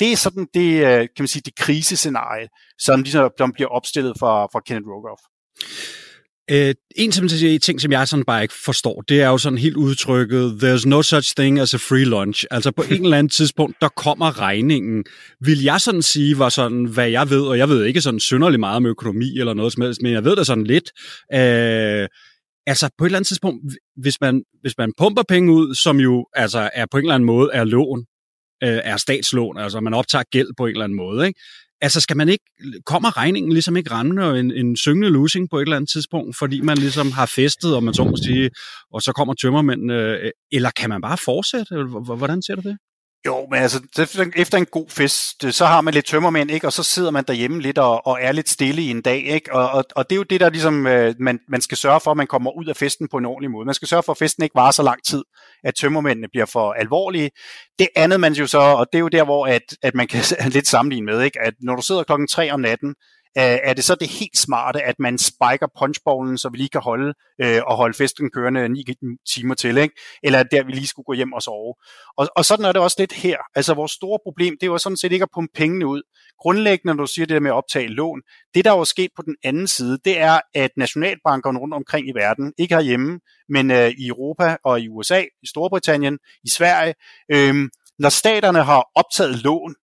[0.00, 2.48] Det er sådan det, øh, kan man sige, det krisescenarie,
[2.78, 5.22] som ligesom bliver opstillet for, for Kenneth Rogoff.
[6.50, 7.28] Øh, en som,
[7.62, 11.02] ting, som jeg sådan bare ikke forstår, det er jo sådan helt udtrykket, there's no
[11.02, 12.44] such thing as a free lunch.
[12.50, 15.04] Altså på en eller anden tidspunkt, der kommer regningen.
[15.40, 18.60] Vil jeg sådan sige, var sådan, hvad jeg ved, og jeg ved ikke sådan synderligt
[18.60, 20.92] meget om økonomi eller noget som helst, men jeg ved da sådan lidt.
[21.34, 22.08] Øh,
[22.66, 23.64] altså på et eller andet tidspunkt,
[23.96, 27.26] hvis man, hvis man pumper penge ud, som jo altså er på en eller anden
[27.26, 28.04] måde er lån,
[28.64, 31.40] øh, er statslån, altså man optager gæld på en eller anden måde, ikke?
[31.82, 32.44] Altså skal man ikke,
[32.86, 36.36] kommer regningen ligesom ikke rende og en, en syngende losing på et eller andet tidspunkt,
[36.38, 38.50] fordi man ligesom har festet, og man så må sige,
[38.92, 41.84] og så kommer tømmermændene, øh, eller kan man bare fortsætte?
[42.16, 42.76] Hvordan ser du det?
[43.26, 43.80] Jo, men altså,
[44.36, 46.66] efter en god fest, så har man lidt tømmermænd, ikke?
[46.66, 49.24] og så sidder man derhjemme lidt og, og er lidt stille i en dag.
[49.26, 49.54] Ikke?
[49.54, 52.10] Og, og, og det er jo det, der ligesom, øh, man, man skal sørge for,
[52.10, 53.66] at man kommer ud af festen på en ordentlig måde.
[53.66, 55.22] Man skal sørge for, at festen ikke varer så lang tid,
[55.64, 57.30] at tømmermændene bliver for alvorlige.
[57.78, 60.22] Det andet man jo så, og det er jo der, hvor at, at man kan
[60.54, 61.40] lidt sammenligne med, ikke?
[61.40, 62.94] at når du sidder klokken 3 om natten,
[63.38, 66.80] Øh, er det så det helt smarte, at man spiker punchbowlen, så vi lige kan
[66.80, 68.84] holde øh, og holde festen kørende 9
[69.34, 69.94] timer til, ikke?
[70.22, 71.74] eller at der, vi lige skulle gå hjem og sove.
[72.16, 73.38] Og, og sådan er det også lidt her.
[73.54, 76.02] Altså vores store problem, det var sådan set ikke at pumpe pengene ud.
[76.38, 78.20] Grundlæggende, når du siger det der med at optage lån,
[78.54, 82.12] det der er sket på den anden side, det er, at nationalbankerne rundt omkring i
[82.14, 86.94] verden, ikke herhjemme, men øh, i Europa og i USA, i Storbritannien, i Sverige,
[87.32, 87.54] øh,
[87.98, 89.74] når staterne har optaget lån,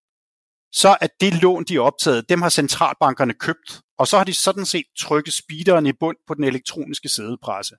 [0.72, 4.34] så er det lån, de har optaget, dem har centralbankerne købt, og så har de
[4.34, 7.76] sådan set trykket speederen i bund på den elektroniske sædepresse.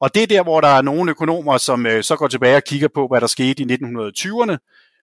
[0.00, 2.64] Og det er der, hvor der er nogle økonomer, som øh, så går tilbage og
[2.64, 4.56] kigger på, hvad der skete i 1920'erne,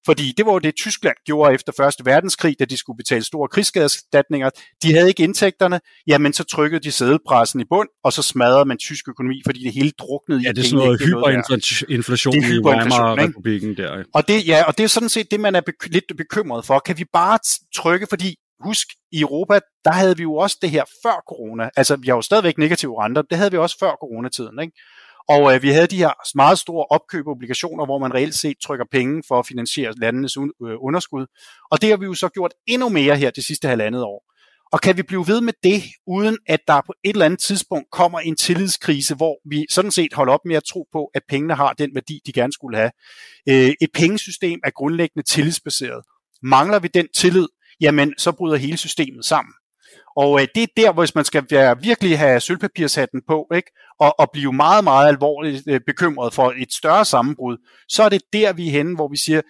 [0.08, 3.48] fordi det var jo det, Tyskland gjorde efter Første Verdenskrig, da de skulle betale store
[3.48, 4.50] krigsskadeserstatninger.
[4.84, 8.78] De havde ikke indtægterne, jamen så trykkede de sædelpressen i bund, og så smadrede man
[8.78, 13.78] tysk økonomi, fordi det hele druknede ja, i det er sådan noget hyperinflation i Weimar-republiken
[13.78, 14.04] der.
[14.14, 16.80] Og det, ja, og det er sådan set det, man er bek- lidt bekymret for.
[16.80, 17.40] Kan vi bare
[17.76, 21.70] trykke, fordi husk, i Europa, der havde vi jo også det her før corona.
[21.76, 23.22] Altså, vi har jo stadigvæk negative renter.
[23.22, 24.74] Det havde vi også før coronatiden, ikke?
[25.30, 28.86] Og øh, vi havde de her meget store opkøb obligationer, hvor man reelt set trykker
[28.92, 31.26] penge for at finansiere landenes un- øh, underskud.
[31.72, 34.24] Og det har vi jo så gjort endnu mere her det sidste halvandet år.
[34.72, 37.92] Og kan vi blive ved med det, uden at der på et eller andet tidspunkt
[37.92, 41.56] kommer en tillidskrise, hvor vi sådan set holder op med at tro på, at pengene
[41.56, 42.92] har den værdi, de gerne skulle have.
[43.50, 46.04] Øh, et pengesystem er grundlæggende tillidsbaseret.
[46.44, 47.48] Mangler vi den tillid,
[47.82, 49.54] jamen så bryder hele systemet sammen.
[50.18, 53.72] Og øh, det er der, hvis man skal være, virkelig have sølvpapirshatten på, ikke?
[54.00, 57.58] Og, og blive meget, meget alvorligt øh, bekymret for et større sammenbrud,
[57.90, 59.42] så er det der, vi er henne, hvor vi siger,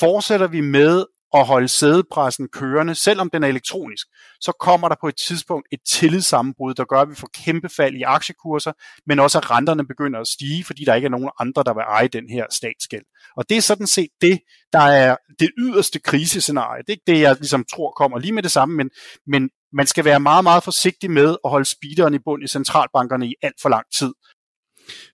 [0.00, 1.04] fortsætter vi med
[1.34, 4.06] at holde sædepressen kørende, selvom den er elektronisk,
[4.40, 7.94] så kommer der på et tidspunkt et tillidssammenbrud, der gør, at vi får kæmpe fald
[7.94, 8.72] i aktiekurser,
[9.06, 11.84] men også at renterne begynder at stige, fordi der ikke er nogen andre, der vil
[11.88, 13.04] eje den her statsgæld.
[13.36, 14.40] Og det er sådan set det,
[14.72, 16.82] der er det yderste krisescenarie.
[16.82, 18.90] Det er ikke det, jeg ligesom tror kommer lige med det samme, men,
[19.26, 23.26] men man skal være meget, meget forsigtig med at holde speederen i bund i centralbankerne
[23.26, 24.12] i alt for lang tid.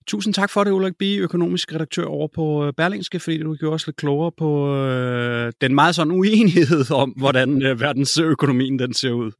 [0.07, 3.73] Tusind tak for det, Ulrik Bie, økonomisk redaktør over på øh, Berlingske, fordi du gjorde
[3.73, 9.11] os lidt klogere på øh, den meget sådan uenighed om, hvordan øh, verdensøkonomien den ser
[9.11, 9.31] ud.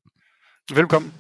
[0.76, 1.14] Velkommen.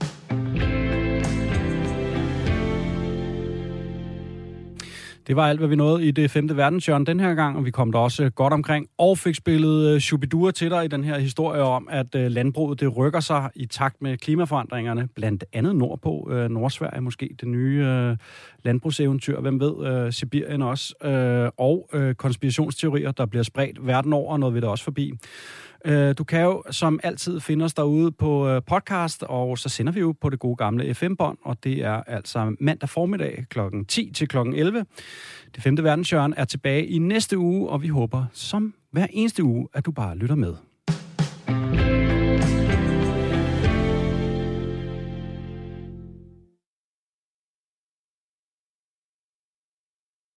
[5.29, 7.71] Det var alt, hvad vi nåede i det femte verdenshjørne den her gang, og vi
[7.71, 11.19] kom der også godt omkring og fik spillet uh, Shubidua til dig i den her
[11.19, 16.27] historie om, at uh, landbruget det rykker sig i takt med klimaforandringerne, blandt andet nordpå,
[16.31, 18.17] uh, Nordsverige måske, det nye uh,
[18.63, 24.55] landbrugseventyr, hvem ved, Sibirien også, uh, og uh, konspirationsteorier, der bliver spredt verden over, noget
[24.55, 25.13] vi da også forbi.
[25.85, 29.93] Øh, du kan jo som altid finde os derude på øh, podcast, og så sender
[29.93, 33.59] vi jo på det gode gamle FM-bånd, og det er altså mandag formiddag kl.
[33.87, 34.37] 10 til kl.
[34.37, 34.85] 11.
[35.55, 39.67] Det femte verdenshjørne er tilbage i næste uge, og vi håber som hver eneste uge,
[39.73, 40.55] at du bare lytter med.